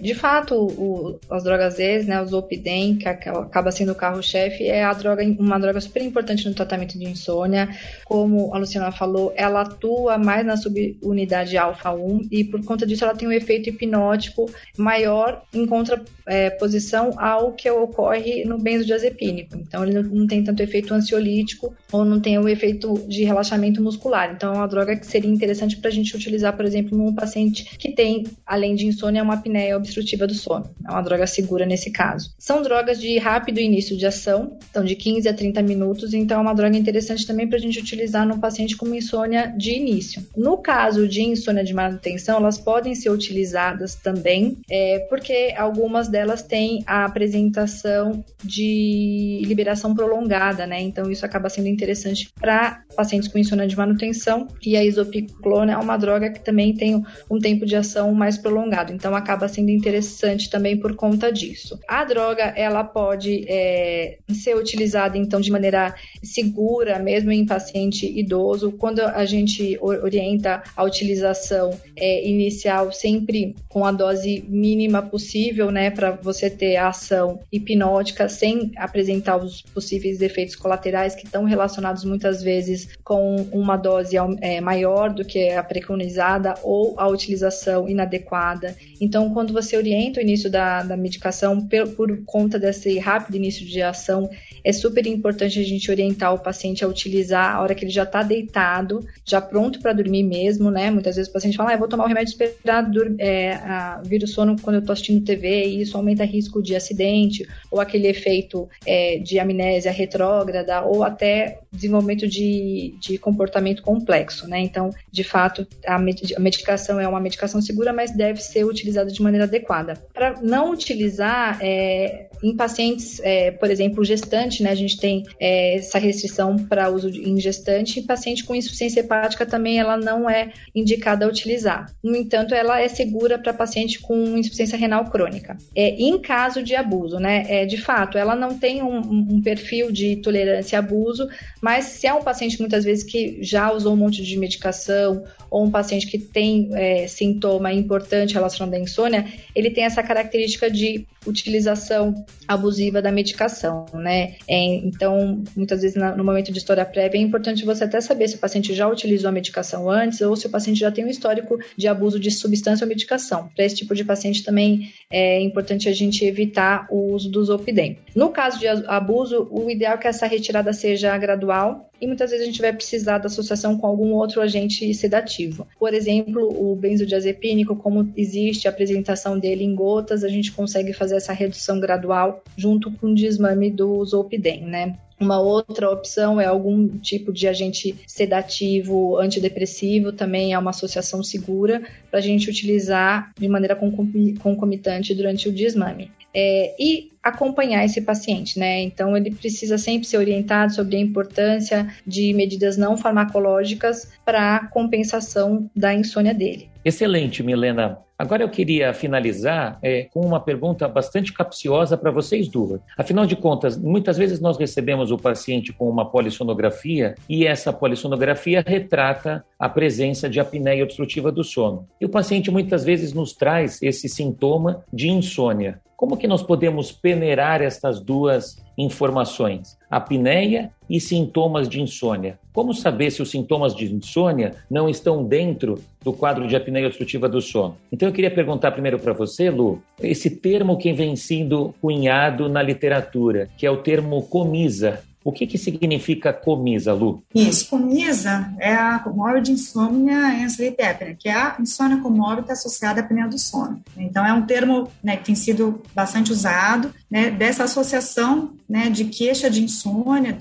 de 0.00 0.14
fato, 0.14 0.54
o, 0.54 1.18
as 1.28 1.42
drogas 1.42 1.74
Z, 1.74 2.04
né, 2.04 2.22
o 2.22 2.26
Zolpidem, 2.26 2.94
que 2.94 3.08
acaba 3.08 3.72
sendo 3.72 3.90
o 3.90 3.96
carro-chefe, 3.96 4.68
é 4.68 4.84
a 4.84 4.92
droga, 4.92 5.24
uma 5.40 5.58
droga 5.58 5.80
super 5.80 6.00
importante 6.00 6.48
no 6.48 6.54
tratamento 6.54 6.96
de 6.96 7.04
insônia. 7.04 7.68
Como 8.04 8.54
a 8.54 8.58
Luciana 8.58 8.92
falou, 8.92 9.32
ela 9.34 9.62
atua 9.62 10.18
mais 10.18 10.46
na 10.46 10.56
subunidade 10.56 11.56
alfa-1 11.58 12.28
e 12.30 12.44
por 12.44 12.64
conta 12.64 12.86
disso 12.86 13.02
ela 13.02 13.16
tem 13.16 13.26
um 13.26 13.32
efeito 13.32 13.70
hipnótico 13.70 14.48
maior 14.78 15.42
em 15.52 15.66
contraposição 15.66 17.08
é, 17.08 17.24
ao 17.24 17.54
que 17.54 17.68
ocorre 17.68 18.44
no 18.44 18.56
benzodiazepínico. 18.56 19.56
Então 19.56 19.84
ele 19.84 20.00
não 20.00 20.28
tem 20.28 20.44
tanto 20.44 20.62
efeito 20.62 20.94
ansiolítico 20.94 21.74
ou 21.90 22.04
não 22.04 22.20
tem 22.20 22.38
o 22.38 22.48
efeito 22.48 23.04
de 23.08 23.24
relaxamento 23.24 23.82
muscular. 23.82 24.32
Então 24.32 24.54
é 24.54 24.58
uma 24.58 24.68
droga 24.68 24.94
que 24.94 25.04
seria 25.04 25.28
interessante 25.28 25.76
para 25.76 25.90
a 25.90 25.92
gente 25.92 26.14
utilizar, 26.14 26.54
por 26.54 26.64
exemplo, 26.64 26.96
num 26.96 27.12
paciente 27.12 27.76
que 27.76 27.90
tem 27.90 28.22
além 28.46 28.74
de 28.74 28.86
insônia, 28.86 29.20
é 29.20 29.22
uma 29.22 29.34
apneia 29.34 29.76
obstrutiva 29.76 30.26
do 30.26 30.34
sono. 30.34 30.70
É 30.86 30.90
uma 30.90 31.02
droga 31.02 31.26
segura 31.26 31.66
nesse 31.66 31.90
caso. 31.90 32.34
São 32.38 32.62
drogas 32.62 33.00
de 33.00 33.18
rápido 33.18 33.58
início 33.58 33.96
de 33.96 34.06
ação, 34.06 34.58
então 34.70 34.84
de 34.84 34.94
15 34.94 35.28
a 35.28 35.34
30 35.34 35.62
minutos, 35.62 36.14
então 36.14 36.38
é 36.38 36.40
uma 36.40 36.54
droga 36.54 36.76
interessante 36.76 37.26
também 37.26 37.48
para 37.48 37.58
a 37.58 37.60
gente 37.60 37.78
utilizar 37.78 38.26
no 38.26 38.38
paciente 38.38 38.76
com 38.76 38.94
insônia 38.94 39.52
de 39.56 39.72
início. 39.72 40.24
No 40.36 40.58
caso 40.58 41.08
de 41.08 41.22
insônia 41.22 41.64
de 41.64 41.74
manutenção, 41.74 42.38
elas 42.38 42.58
podem 42.58 42.94
ser 42.94 43.10
utilizadas 43.10 43.94
também, 43.94 44.58
é, 44.70 45.00
porque 45.08 45.54
algumas 45.56 46.08
delas 46.08 46.42
têm 46.42 46.82
a 46.86 47.04
apresentação 47.04 48.24
de 48.42 49.42
liberação 49.44 49.94
prolongada, 49.94 50.66
né? 50.66 50.80
Então 50.80 51.10
isso 51.10 51.24
acaba 51.24 51.48
sendo 51.48 51.68
interessante 51.68 52.28
para 52.40 52.82
pacientes 52.96 53.28
com 53.28 53.38
insônia 53.38 53.66
de 53.66 53.76
manutenção. 53.76 54.48
E 54.64 54.76
a 54.76 54.84
isopiclona 54.84 55.72
é 55.72 55.76
uma 55.76 55.96
droga 55.96 56.30
que 56.30 56.40
também 56.40 56.74
tem 56.74 57.02
um 57.30 57.38
tempo 57.38 57.66
de 57.66 57.76
ação 57.76 58.12
mais 58.14 58.33
mais 58.34 58.38
prolongado. 58.38 58.92
Então 58.92 59.14
acaba 59.14 59.48
sendo 59.48 59.70
interessante 59.70 60.50
também 60.50 60.76
por 60.76 60.94
conta 60.94 61.32
disso. 61.32 61.78
A 61.88 62.04
droga 62.04 62.42
ela 62.56 62.82
pode 62.82 63.44
é, 63.48 64.18
ser 64.32 64.56
utilizada 64.56 65.16
então 65.16 65.40
de 65.40 65.50
maneira 65.50 65.94
segura, 66.22 66.98
mesmo 66.98 67.30
em 67.30 67.46
paciente 67.46 68.06
idoso. 68.06 68.72
Quando 68.72 69.00
a 69.00 69.24
gente 69.24 69.78
orienta 69.80 70.62
a 70.76 70.82
utilização 70.82 71.78
é, 71.96 72.28
inicial 72.28 72.92
sempre 72.92 73.54
com 73.68 73.84
a 73.84 73.92
dose 73.92 74.44
mínima 74.48 75.02
possível, 75.02 75.70
né, 75.70 75.90
para 75.90 76.12
você 76.12 76.50
ter 76.50 76.76
a 76.76 76.88
ação 76.88 77.40
hipnótica 77.52 78.28
sem 78.28 78.72
apresentar 78.76 79.36
os 79.36 79.62
possíveis 79.62 80.20
efeitos 80.20 80.56
colaterais 80.56 81.14
que 81.14 81.24
estão 81.24 81.44
relacionados 81.44 82.04
muitas 82.04 82.42
vezes 82.42 82.88
com 83.04 83.36
uma 83.52 83.76
dose 83.76 84.16
é, 84.40 84.60
maior 84.60 85.12
do 85.12 85.24
que 85.24 85.50
a 85.50 85.62
preconizada 85.62 86.54
ou 86.62 86.94
a 86.98 87.06
utilização 87.08 87.88
inadequada 87.88 88.23
adequada. 88.24 88.76
Então, 89.00 89.32
quando 89.32 89.52
você 89.52 89.76
orienta 89.76 90.18
o 90.18 90.22
início 90.22 90.50
da, 90.50 90.82
da 90.82 90.96
medicação 90.96 91.60
por, 91.60 91.88
por 91.90 92.24
conta 92.24 92.58
desse 92.58 92.98
rápido 92.98 93.36
início 93.36 93.64
de 93.66 93.82
ação, 93.82 94.30
é 94.64 94.72
super 94.72 95.06
importante 95.06 95.58
a 95.58 95.62
gente 95.62 95.90
orientar 95.90 96.32
o 96.32 96.38
paciente 96.38 96.84
a 96.84 96.88
utilizar 96.88 97.54
a 97.54 97.60
hora 97.60 97.74
que 97.74 97.84
ele 97.84 97.92
já 97.92 98.04
está 98.04 98.22
deitado, 98.22 99.06
já 99.24 99.40
pronto 99.40 99.78
para 99.80 99.92
dormir 99.92 100.22
mesmo, 100.22 100.70
né? 100.70 100.90
Muitas 100.90 101.16
vezes 101.16 101.30
o 101.30 101.32
paciente 101.32 101.56
fala, 101.56 101.70
ah, 101.70 101.74
eu 101.74 101.78
vou 101.78 101.88
tomar 101.88 102.04
o 102.04 102.08
remédio 102.08 102.30
esperar 102.30 102.90
é, 103.18 103.58
vir 104.04 104.22
o 104.22 104.26
sono 104.26 104.56
quando 104.60 104.76
eu 104.76 104.80
estou 104.80 104.94
assistindo 104.94 105.24
TV 105.24 105.66
e 105.66 105.82
isso 105.82 105.96
aumenta 105.96 106.24
risco 106.24 106.62
de 106.62 106.74
acidente 106.74 107.46
ou 107.70 107.80
aquele 107.80 108.08
efeito 108.08 108.68
é, 108.86 109.18
de 109.18 109.38
amnésia 109.38 109.92
retrógrada 109.92 110.82
ou 110.82 111.04
até 111.04 111.58
desenvolvimento 111.70 112.26
de, 112.26 112.94
de 112.98 113.18
comportamento 113.18 113.82
complexo, 113.82 114.48
né? 114.48 114.60
Então, 114.60 114.90
de 115.10 115.24
fato, 115.24 115.66
a, 115.86 115.98
med 115.98 116.34
a 116.36 116.40
medicação 116.40 117.00
é 117.00 117.06
uma 117.06 117.20
medicação 117.20 117.60
segura, 117.60 117.92
mas 117.92 118.13
deve 118.14 118.40
ser 118.40 118.64
utilizada 118.64 119.10
de 119.10 119.22
maneira 119.22 119.44
adequada. 119.44 119.94
Para 120.12 120.40
não 120.40 120.70
utilizar 120.70 121.58
é, 121.60 122.28
em 122.42 122.56
pacientes, 122.56 123.20
é, 123.22 123.50
por 123.50 123.70
exemplo, 123.70 124.04
gestante, 124.04 124.62
né, 124.62 124.70
a 124.70 124.74
gente 124.74 124.98
tem 124.98 125.24
é, 125.40 125.76
essa 125.76 125.98
restrição 125.98 126.56
para 126.56 126.88
uso 126.88 127.08
em 127.08 127.40
gestante, 127.40 128.00
e 128.00 128.02
paciente 128.02 128.44
com 128.44 128.54
insuficiência 128.54 129.00
hepática 129.00 129.44
também 129.44 129.78
ela 129.78 129.96
não 129.96 130.28
é 130.28 130.52
indicada 130.74 131.24
a 131.24 131.28
utilizar. 131.28 131.92
No 132.02 132.16
entanto, 132.16 132.54
ela 132.54 132.80
é 132.80 132.88
segura 132.88 133.38
para 133.38 133.52
paciente 133.52 134.00
com 134.00 134.36
insuficiência 134.36 134.78
renal 134.78 135.04
crônica. 135.10 135.56
É, 135.74 135.90
em 135.90 136.18
caso 136.20 136.62
de 136.62 136.74
abuso, 136.74 137.18
né, 137.18 137.44
é, 137.48 137.66
de 137.66 137.76
fato, 137.76 138.16
ela 138.16 138.34
não 138.34 138.58
tem 138.58 138.82
um, 138.82 138.98
um 138.98 139.42
perfil 139.42 139.90
de 139.90 140.16
tolerância 140.16 140.78
a 140.78 140.82
abuso, 140.84 141.28
mas 141.60 141.86
se 141.86 142.06
é 142.06 142.14
um 142.14 142.22
paciente 142.22 142.60
muitas 142.60 142.84
vezes 142.84 143.02
que 143.02 143.38
já 143.42 143.72
usou 143.72 143.94
um 143.94 143.96
monte 143.96 144.22
de 144.22 144.36
medicação 144.38 145.24
ou 145.50 145.64
um 145.64 145.70
paciente 145.70 146.06
que 146.06 146.18
tem 146.18 146.68
é, 146.72 147.08
sintoma 147.08 147.72
importante 147.72 148.34
relacionado 148.34 148.74
à 148.74 148.78
insônia, 148.78 149.24
ele 149.54 149.70
tem 149.70 149.84
essa 149.84 150.02
característica 150.02 150.70
de 150.70 151.06
utilização 151.26 152.24
abusiva 152.46 153.00
da 153.00 153.10
medicação, 153.10 153.86
né? 153.94 154.34
É, 154.48 154.64
então, 154.76 155.42
muitas 155.56 155.82
vezes 155.82 155.96
no 155.96 156.24
momento 156.24 156.52
de 156.52 156.58
história 156.58 156.84
prévia 156.84 157.18
é 157.18 157.22
importante 157.22 157.64
você 157.64 157.84
até 157.84 158.00
saber 158.00 158.28
se 158.28 158.36
o 158.36 158.38
paciente 158.38 158.74
já 158.74 158.88
utilizou 158.88 159.28
a 159.28 159.32
medicação 159.32 159.88
antes 159.88 160.20
ou 160.20 160.36
se 160.36 160.46
o 160.46 160.50
paciente 160.50 160.80
já 160.80 160.90
tem 160.90 161.04
um 161.04 161.08
histórico 161.08 161.58
de 161.76 161.88
abuso 161.88 162.18
de 162.18 162.30
substância 162.30 162.84
ou 162.84 162.88
medicação. 162.88 163.48
Para 163.54 163.64
esse 163.64 163.76
tipo 163.76 163.94
de 163.94 164.04
paciente 164.04 164.42
também 164.42 164.92
é 165.10 165.40
importante 165.40 165.88
a 165.88 165.92
gente 165.92 166.24
evitar 166.24 166.86
o 166.90 167.12
uso 167.12 167.30
do 167.30 167.44
Zolpidem. 167.44 167.98
No 168.14 168.30
caso 168.30 168.58
de 168.58 168.66
abuso, 168.66 169.48
o 169.50 169.70
ideal 169.70 169.94
é 169.94 169.98
que 169.98 170.08
essa 170.08 170.26
retirada 170.26 170.72
seja 170.72 171.16
gradual 171.16 171.90
e 172.04 172.06
muitas 172.06 172.30
vezes 172.30 172.44
a 172.44 172.46
gente 172.46 172.60
vai 172.60 172.72
precisar 172.72 173.16
da 173.16 173.26
associação 173.26 173.78
com 173.78 173.86
algum 173.86 174.12
outro 174.12 174.42
agente 174.42 174.92
sedativo. 174.92 175.66
Por 175.78 175.94
exemplo, 175.94 176.42
o 176.42 176.76
benzodiazepínico, 176.76 177.74
como 177.74 178.12
existe 178.14 178.68
a 178.68 178.70
apresentação 178.70 179.38
dele 179.38 179.64
em 179.64 179.74
gotas, 179.74 180.22
a 180.22 180.28
gente 180.28 180.52
consegue 180.52 180.92
fazer 180.92 181.16
essa 181.16 181.32
redução 181.32 181.80
gradual 181.80 182.44
junto 182.58 182.90
com 182.90 183.08
o 183.08 183.14
desmame 183.14 183.70
do 183.70 184.04
Zolpidem, 184.04 184.64
né? 184.64 184.98
Uma 185.18 185.40
outra 185.40 185.90
opção 185.90 186.38
é 186.38 186.44
algum 186.44 186.98
tipo 186.98 187.32
de 187.32 187.48
agente 187.48 187.96
sedativo, 188.06 189.16
antidepressivo, 189.16 190.12
também 190.12 190.52
é 190.52 190.58
uma 190.58 190.70
associação 190.70 191.22
segura 191.22 191.82
para 192.10 192.18
a 192.18 192.22
gente 192.22 192.50
utilizar 192.50 193.32
de 193.38 193.48
maneira 193.48 193.76
concomitante 193.76 195.14
durante 195.14 195.48
o 195.48 195.52
desmame. 195.52 196.10
É, 196.34 196.74
e 196.78 197.13
acompanhar 197.24 197.84
esse 197.84 198.02
paciente, 198.02 198.58
né? 198.58 198.82
Então 198.82 199.16
ele 199.16 199.30
precisa 199.30 199.78
sempre 199.78 200.06
ser 200.06 200.18
orientado 200.18 200.74
sobre 200.74 200.96
a 200.96 201.00
importância 201.00 201.88
de 202.06 202.34
medidas 202.34 202.76
não 202.76 202.96
farmacológicas 202.98 204.12
para 204.24 204.68
compensação 204.68 205.70
da 205.74 205.94
insônia 205.94 206.34
dele. 206.34 206.68
Excelente, 206.84 207.42
Milena. 207.42 207.98
Agora 208.16 208.44
eu 208.44 208.48
queria 208.48 208.94
finalizar 208.94 209.78
é, 209.82 210.04
com 210.04 210.20
uma 210.20 210.38
pergunta 210.38 210.86
bastante 210.86 211.32
capciosa 211.32 211.96
para 211.96 212.12
vocês 212.12 212.46
duas. 212.46 212.80
Afinal 212.96 213.26
de 213.26 213.34
contas, 213.34 213.76
muitas 213.76 214.16
vezes 214.16 214.38
nós 214.38 214.56
recebemos 214.56 215.10
o 215.10 215.18
paciente 215.18 215.72
com 215.72 215.88
uma 215.88 216.08
polissonografia 216.08 217.16
e 217.28 217.44
essa 217.44 217.72
polissonografia 217.72 218.62
retrata 218.64 219.44
a 219.58 219.68
presença 219.68 220.28
de 220.28 220.38
apneia 220.38 220.84
obstrutiva 220.84 221.32
do 221.32 221.42
sono. 221.42 221.88
E 222.00 222.04
o 222.04 222.08
paciente 222.08 222.52
muitas 222.52 222.84
vezes 222.84 223.12
nos 223.12 223.32
traz 223.32 223.82
esse 223.82 224.08
sintoma 224.08 224.84
de 224.92 225.08
insônia. 225.08 225.80
Como 225.96 226.16
que 226.16 226.26
nós 226.26 226.42
podemos 226.42 226.90
peneirar 226.90 227.62
estas 227.62 228.00
duas 228.00 228.62
informações? 228.76 229.78
Apneia 229.88 230.72
e 230.90 231.00
sintomas 231.00 231.68
de 231.68 231.80
insônia. 231.80 232.38
Como 232.52 232.74
saber 232.74 233.10
se 233.10 233.22
os 233.22 233.30
sintomas 233.30 233.74
de 233.74 233.92
insônia 233.92 234.54
não 234.70 234.88
estão 234.88 235.24
dentro 235.24 235.78
do 236.02 236.12
quadro 236.12 236.46
de 236.46 236.56
apneia 236.56 236.86
obstrutiva 236.86 237.28
do 237.28 237.40
sono? 237.40 237.76
Então 237.92 238.08
eu 238.08 238.12
queria 238.12 238.30
perguntar 238.30 238.72
primeiro 238.72 238.98
para 238.98 239.12
você, 239.12 239.50
Lu, 239.50 239.82
esse 240.00 240.30
termo 240.30 240.76
que 240.76 240.92
vem 240.92 241.16
sendo 241.16 241.74
cunhado 241.80 242.48
na 242.48 242.62
literatura, 242.62 243.48
que 243.56 243.64
é 243.64 243.70
o 243.70 243.78
termo 243.78 244.22
comisa. 244.22 245.02
O 245.24 245.32
que, 245.32 245.46
que 245.46 245.56
significa 245.56 246.34
comisa, 246.34 246.92
Lu? 246.92 247.24
Isso, 247.34 247.70
comisa 247.70 248.52
é 248.58 248.74
a 248.74 248.98
comorbid 248.98 249.50
insônia 249.50 250.18
and 250.18 250.50
sleep 250.50 250.80
apnea, 250.82 251.16
que 251.18 251.30
é 251.30 251.32
a 251.32 251.56
insônia 251.58 251.96
comórbida 251.96 252.52
associada 252.52 253.00
à 253.00 253.04
apneia 253.04 253.26
do 253.26 253.38
sono. 253.38 253.82
Então, 253.96 254.24
é 254.26 254.34
um 254.34 254.44
termo 254.44 254.90
né, 255.02 255.16
que 255.16 255.24
tem 255.24 255.34
sido 255.34 255.80
bastante 255.94 256.30
usado, 256.30 256.92
né, 257.10 257.30
dessa 257.30 257.64
associação 257.64 258.52
né, 258.68 258.90
de 258.90 259.06
queixa 259.06 259.48
de 259.48 259.64
insônia, 259.64 260.36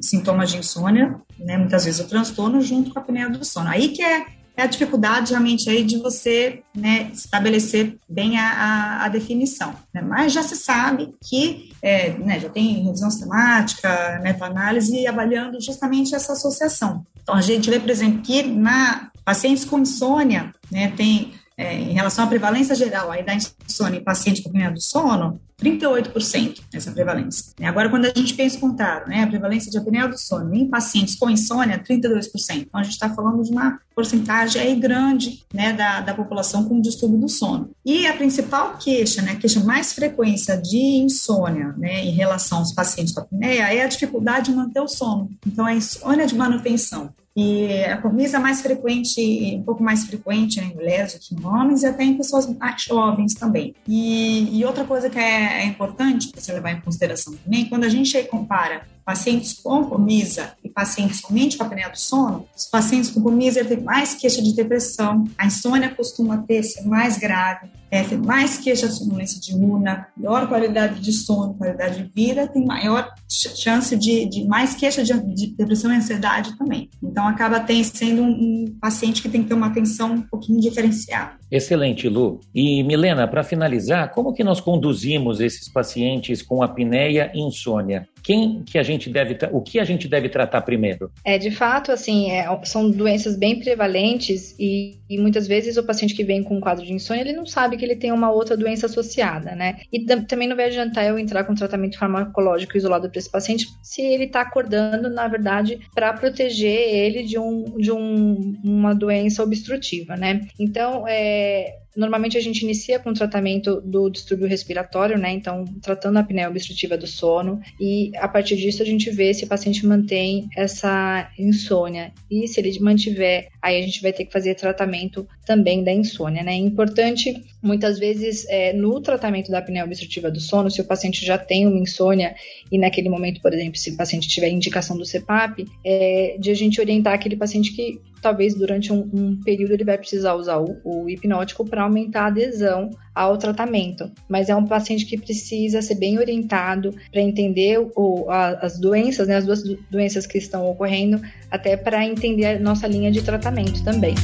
sintomas 0.00 0.50
de 0.50 0.56
insônia, 0.56 1.20
né, 1.38 1.58
muitas 1.58 1.84
vezes 1.84 2.00
o 2.00 2.08
transtorno, 2.08 2.62
junto 2.62 2.92
com 2.92 2.98
a 2.98 3.02
apneia 3.02 3.28
do 3.28 3.44
sono. 3.44 3.68
Aí 3.68 3.88
que 3.88 4.02
é 4.02 4.24
é 4.56 4.62
a 4.62 4.66
dificuldade 4.66 5.30
realmente 5.30 5.68
aí 5.68 5.82
de 5.82 5.98
você 5.98 6.62
né, 6.74 7.10
estabelecer 7.12 7.96
bem 8.08 8.38
a, 8.38 8.48
a, 8.48 9.04
a 9.04 9.08
definição. 9.08 9.74
Né? 9.92 10.00
Mas 10.00 10.32
já 10.32 10.42
se 10.42 10.56
sabe 10.56 11.14
que 11.28 11.72
é, 11.82 12.10
né, 12.10 12.38
já 12.38 12.48
tem 12.48 12.84
revisão 12.84 13.10
sistemática, 13.10 14.20
meta-análise 14.22 15.06
avaliando 15.06 15.60
justamente 15.60 16.14
essa 16.14 16.32
associação. 16.32 17.04
Então, 17.22 17.34
a 17.34 17.40
gente 17.40 17.68
vê, 17.68 17.80
por 17.80 17.90
exemplo, 17.90 18.22
que 18.22 18.42
na 18.42 19.10
pacientes 19.24 19.64
com 19.64 19.78
insônia, 19.78 20.52
né, 20.70 20.92
tem 20.96 21.32
é, 21.56 21.74
em 21.74 21.92
relação 21.92 22.24
à 22.24 22.28
prevalência 22.28 22.74
geral 22.74 23.10
aí 23.10 23.24
da 23.24 23.34
insônia 23.34 23.98
em 23.98 24.04
paciente 24.04 24.42
com 24.42 24.48
apneia 24.48 24.70
do 24.70 24.80
sono, 24.80 25.40
38% 25.62 26.60
essa 26.74 26.90
prevalência. 26.90 27.52
Agora, 27.62 27.88
quando 27.88 28.06
a 28.06 28.12
gente 28.14 28.34
pensa 28.34 28.56
o 28.56 28.60
contrário, 28.60 29.08
né, 29.08 29.22
a 29.22 29.26
prevalência 29.26 29.70
de 29.70 29.78
apneia 29.78 30.08
do 30.08 30.18
sono 30.18 30.54
em 30.54 30.68
pacientes 30.68 31.14
com 31.14 31.30
insônia, 31.30 31.78
32%. 31.78 32.28
Então, 32.56 32.80
a 32.80 32.82
gente 32.82 32.94
está 32.94 33.08
falando 33.08 33.42
de 33.42 33.52
uma 33.52 33.78
porcentagem 33.94 34.60
aí 34.60 34.74
grande, 34.74 35.44
né, 35.52 35.72
da, 35.72 36.00
da 36.00 36.12
população 36.12 36.64
com 36.64 36.80
distúrbio 36.80 37.18
do 37.18 37.28
sono. 37.28 37.70
E 37.84 38.06
a 38.06 38.14
principal 38.14 38.76
queixa, 38.76 39.22
né, 39.22 39.32
a 39.32 39.36
queixa 39.36 39.60
mais 39.60 39.92
frequência 39.92 40.56
de 40.56 40.76
insônia, 40.76 41.72
né, 41.78 42.04
em 42.04 42.10
relação 42.10 42.58
aos 42.58 42.72
pacientes 42.72 43.14
com 43.14 43.20
apneia 43.20 43.72
é 43.72 43.84
a 43.84 43.88
dificuldade 43.88 44.50
de 44.50 44.56
manter 44.56 44.80
o 44.80 44.88
sono. 44.88 45.30
Então, 45.46 45.64
a 45.64 45.74
insônia 45.74 46.26
de 46.26 46.34
manutenção. 46.34 47.12
E 47.36 47.84
a 47.84 47.96
cornisa 47.96 48.36
é 48.36 48.40
mais 48.40 48.62
frequente, 48.62 49.56
um 49.56 49.62
pouco 49.62 49.82
mais 49.82 50.04
frequente 50.04 50.60
em 50.60 50.72
mulheres 50.72 51.14
do 51.14 51.18
que 51.18 51.34
em 51.34 51.44
homens 51.44 51.82
e 51.82 51.86
até 51.86 52.04
em 52.04 52.16
pessoas 52.16 52.46
mais 52.56 52.82
jovens 52.82 53.34
também. 53.34 53.74
E, 53.88 54.56
e 54.56 54.64
outra 54.64 54.84
coisa 54.84 55.10
que 55.10 55.18
é, 55.18 55.62
é 55.62 55.64
importante 55.64 56.30
você 56.34 56.52
levar 56.52 56.70
em 56.70 56.80
consideração 56.80 57.34
também, 57.36 57.68
quando 57.68 57.84
a 57.84 57.88
gente 57.88 58.22
compara 58.24 58.86
pacientes 59.04 59.52
com 59.54 59.84
comisa 59.84 60.52
e 60.62 60.68
pacientes 60.68 61.20
somente 61.20 61.56
com 61.56 61.64
apneia 61.64 61.88
do 61.88 61.98
sono, 61.98 62.46
os 62.56 62.66
pacientes 62.66 63.10
com 63.10 63.20
comisa 63.20 63.64
têm 63.64 63.80
mais 63.80 64.14
queixa 64.14 64.42
de 64.42 64.54
depressão, 64.54 65.24
a 65.36 65.46
insônia 65.46 65.94
costuma 65.94 66.38
ter 66.38 66.62
ser 66.62 66.86
mais 66.86 67.18
grave, 67.18 67.68
é, 67.90 68.02
tem 68.02 68.18
mais 68.18 68.58
queixa 68.58 68.88
de 68.88 68.94
sonolência 68.94 69.40
diurna, 69.40 70.08
pior 70.18 70.48
qualidade 70.48 71.00
de 71.00 71.12
sono, 71.12 71.54
qualidade 71.54 72.02
de 72.02 72.10
vida, 72.12 72.48
tem 72.48 72.64
maior 72.64 73.08
chance 73.28 73.96
de, 73.96 74.26
de 74.26 74.44
mais 74.48 74.74
queixa 74.74 75.04
de, 75.04 75.12
de, 75.32 75.54
depressão 75.54 75.92
e 75.92 75.96
ansiedade 75.96 76.58
também. 76.58 76.90
Então, 77.00 77.28
acaba 77.28 77.60
tem, 77.60 77.84
sendo 77.84 78.22
um, 78.22 78.64
um 78.64 78.78
paciente 78.80 79.22
que 79.22 79.28
tem 79.28 79.42
que 79.42 79.48
ter 79.48 79.54
uma 79.54 79.68
atenção 79.68 80.12
um 80.12 80.22
pouquinho 80.22 80.60
diferenciada. 80.60 81.34
Excelente, 81.48 82.08
Lu. 82.08 82.40
E 82.52 82.82
Milena, 82.82 83.28
para 83.28 83.44
finalizar, 83.44 84.10
como 84.10 84.32
que 84.32 84.42
nós 84.42 84.60
conduzimos 84.60 85.38
esses 85.38 85.68
pacientes 85.68 86.42
com 86.42 86.64
apneia 86.64 87.30
e 87.32 87.40
insônia? 87.40 88.08
Quem 88.24 88.62
que 88.62 88.78
a 88.78 88.82
gente 88.82 89.10
deve, 89.10 89.36
o 89.52 89.60
que 89.60 89.78
a 89.78 89.84
gente 89.84 90.08
deve 90.08 90.30
tratar 90.30 90.62
primeiro? 90.62 91.12
É, 91.22 91.36
de 91.36 91.50
fato, 91.50 91.92
assim, 91.92 92.30
é, 92.30 92.46
são 92.64 92.90
doenças 92.90 93.36
bem 93.36 93.60
prevalentes 93.60 94.56
e, 94.58 94.98
e, 95.10 95.18
muitas 95.18 95.46
vezes 95.46 95.76
o 95.76 95.84
paciente 95.84 96.14
que 96.14 96.24
vem 96.24 96.42
com 96.42 96.56
um 96.56 96.60
quadro 96.60 96.86
de 96.86 96.92
insônia, 96.94 97.20
ele 97.20 97.34
não 97.34 97.44
sabe 97.44 97.76
que 97.76 97.84
ele 97.84 97.96
tem 97.96 98.10
uma 98.10 98.32
outra 98.32 98.56
doença 98.56 98.86
associada, 98.86 99.54
né? 99.54 99.80
E 99.92 100.06
também 100.24 100.48
não 100.48 100.56
vai 100.56 100.66
adiantar 100.66 101.04
eu 101.04 101.18
entrar 101.18 101.44
com 101.44 101.54
tratamento 101.54 101.98
farmacológico 101.98 102.78
isolado 102.78 103.10
para 103.10 103.18
esse 103.18 103.30
paciente 103.30 103.66
se 103.82 104.00
ele 104.00 104.24
está 104.24 104.40
acordando, 104.40 105.10
na 105.10 105.28
verdade, 105.28 105.80
para 105.94 106.14
proteger 106.14 106.94
ele 106.94 107.24
de, 107.24 107.38
um, 107.38 107.76
de 107.76 107.92
um, 107.92 108.58
uma 108.64 108.94
doença 108.94 109.42
obstrutiva, 109.42 110.16
né? 110.16 110.40
Então, 110.58 111.04
é, 111.06 111.83
Normalmente 111.96 112.36
a 112.36 112.40
gente 112.40 112.62
inicia 112.62 112.98
com 112.98 113.10
o 113.10 113.14
tratamento 113.14 113.80
do 113.80 114.10
distúrbio 114.10 114.48
respiratório, 114.48 115.16
né? 115.16 115.32
Então, 115.32 115.64
tratando 115.80 116.16
a 116.16 116.20
apneia 116.20 116.48
obstrutiva 116.48 116.96
do 116.96 117.06
sono 117.06 117.60
e 117.80 118.10
a 118.16 118.26
partir 118.26 118.56
disso 118.56 118.82
a 118.82 118.86
gente 118.86 119.10
vê 119.10 119.32
se 119.32 119.44
o 119.44 119.48
paciente 119.48 119.86
mantém 119.86 120.48
essa 120.56 121.30
insônia. 121.38 122.12
E 122.30 122.48
se 122.48 122.60
ele 122.60 122.78
mantiver, 122.80 123.48
aí 123.62 123.78
a 123.78 123.82
gente 123.82 124.02
vai 124.02 124.12
ter 124.12 124.24
que 124.24 124.32
fazer 124.32 124.54
tratamento 124.54 125.26
também 125.46 125.84
da 125.84 125.92
insônia, 125.92 126.42
né? 126.42 126.54
É 126.54 126.56
importante, 126.56 127.44
muitas 127.62 127.98
vezes, 127.98 128.46
é, 128.48 128.72
no 128.72 129.00
tratamento 129.00 129.50
da 129.50 129.58
apneia 129.58 129.84
obstrutiva 129.84 130.30
do 130.30 130.40
sono, 130.40 130.70
se 130.70 130.80
o 130.80 130.84
paciente 130.84 131.24
já 131.24 131.38
tem 131.38 131.66
uma 131.66 131.78
insônia 131.78 132.34
e 132.70 132.78
naquele 132.78 133.08
momento, 133.08 133.40
por 133.40 133.52
exemplo, 133.52 133.78
se 133.78 133.90
o 133.90 133.96
paciente 133.96 134.28
tiver 134.28 134.48
indicação 134.48 134.96
do 134.96 135.04
CPAP, 135.04 135.64
é, 135.84 136.36
de 136.40 136.50
a 136.50 136.54
gente 136.54 136.80
orientar 136.80 137.14
aquele 137.14 137.36
paciente 137.36 137.72
que 137.72 138.00
talvez 138.24 138.54
durante 138.54 138.90
um, 138.90 139.08
um 139.12 139.36
período 139.44 139.72
ele 139.72 139.84
vai 139.84 139.98
precisar 139.98 140.34
usar 140.34 140.56
o, 140.56 140.80
o 140.82 141.10
hipnótico 141.10 141.62
para 141.62 141.82
aumentar 141.82 142.22
a 142.22 142.26
adesão 142.28 142.88
ao 143.14 143.36
tratamento. 143.36 144.10
Mas 144.26 144.48
é 144.48 144.56
um 144.56 144.66
paciente 144.66 145.04
que 145.04 145.18
precisa 145.18 145.82
ser 145.82 145.96
bem 145.96 146.18
orientado 146.18 146.94
para 147.12 147.20
entender 147.20 147.86
o, 147.94 148.30
a, 148.30 148.48
as 148.64 148.80
doenças, 148.80 149.28
né, 149.28 149.36
as 149.36 149.44
duas 149.44 149.62
doenças 149.90 150.26
que 150.26 150.38
estão 150.38 150.66
ocorrendo, 150.66 151.20
até 151.50 151.76
para 151.76 152.02
entender 152.02 152.46
a 152.46 152.58
nossa 152.58 152.86
linha 152.86 153.12
de 153.12 153.20
tratamento 153.20 153.84
também. 153.84 154.14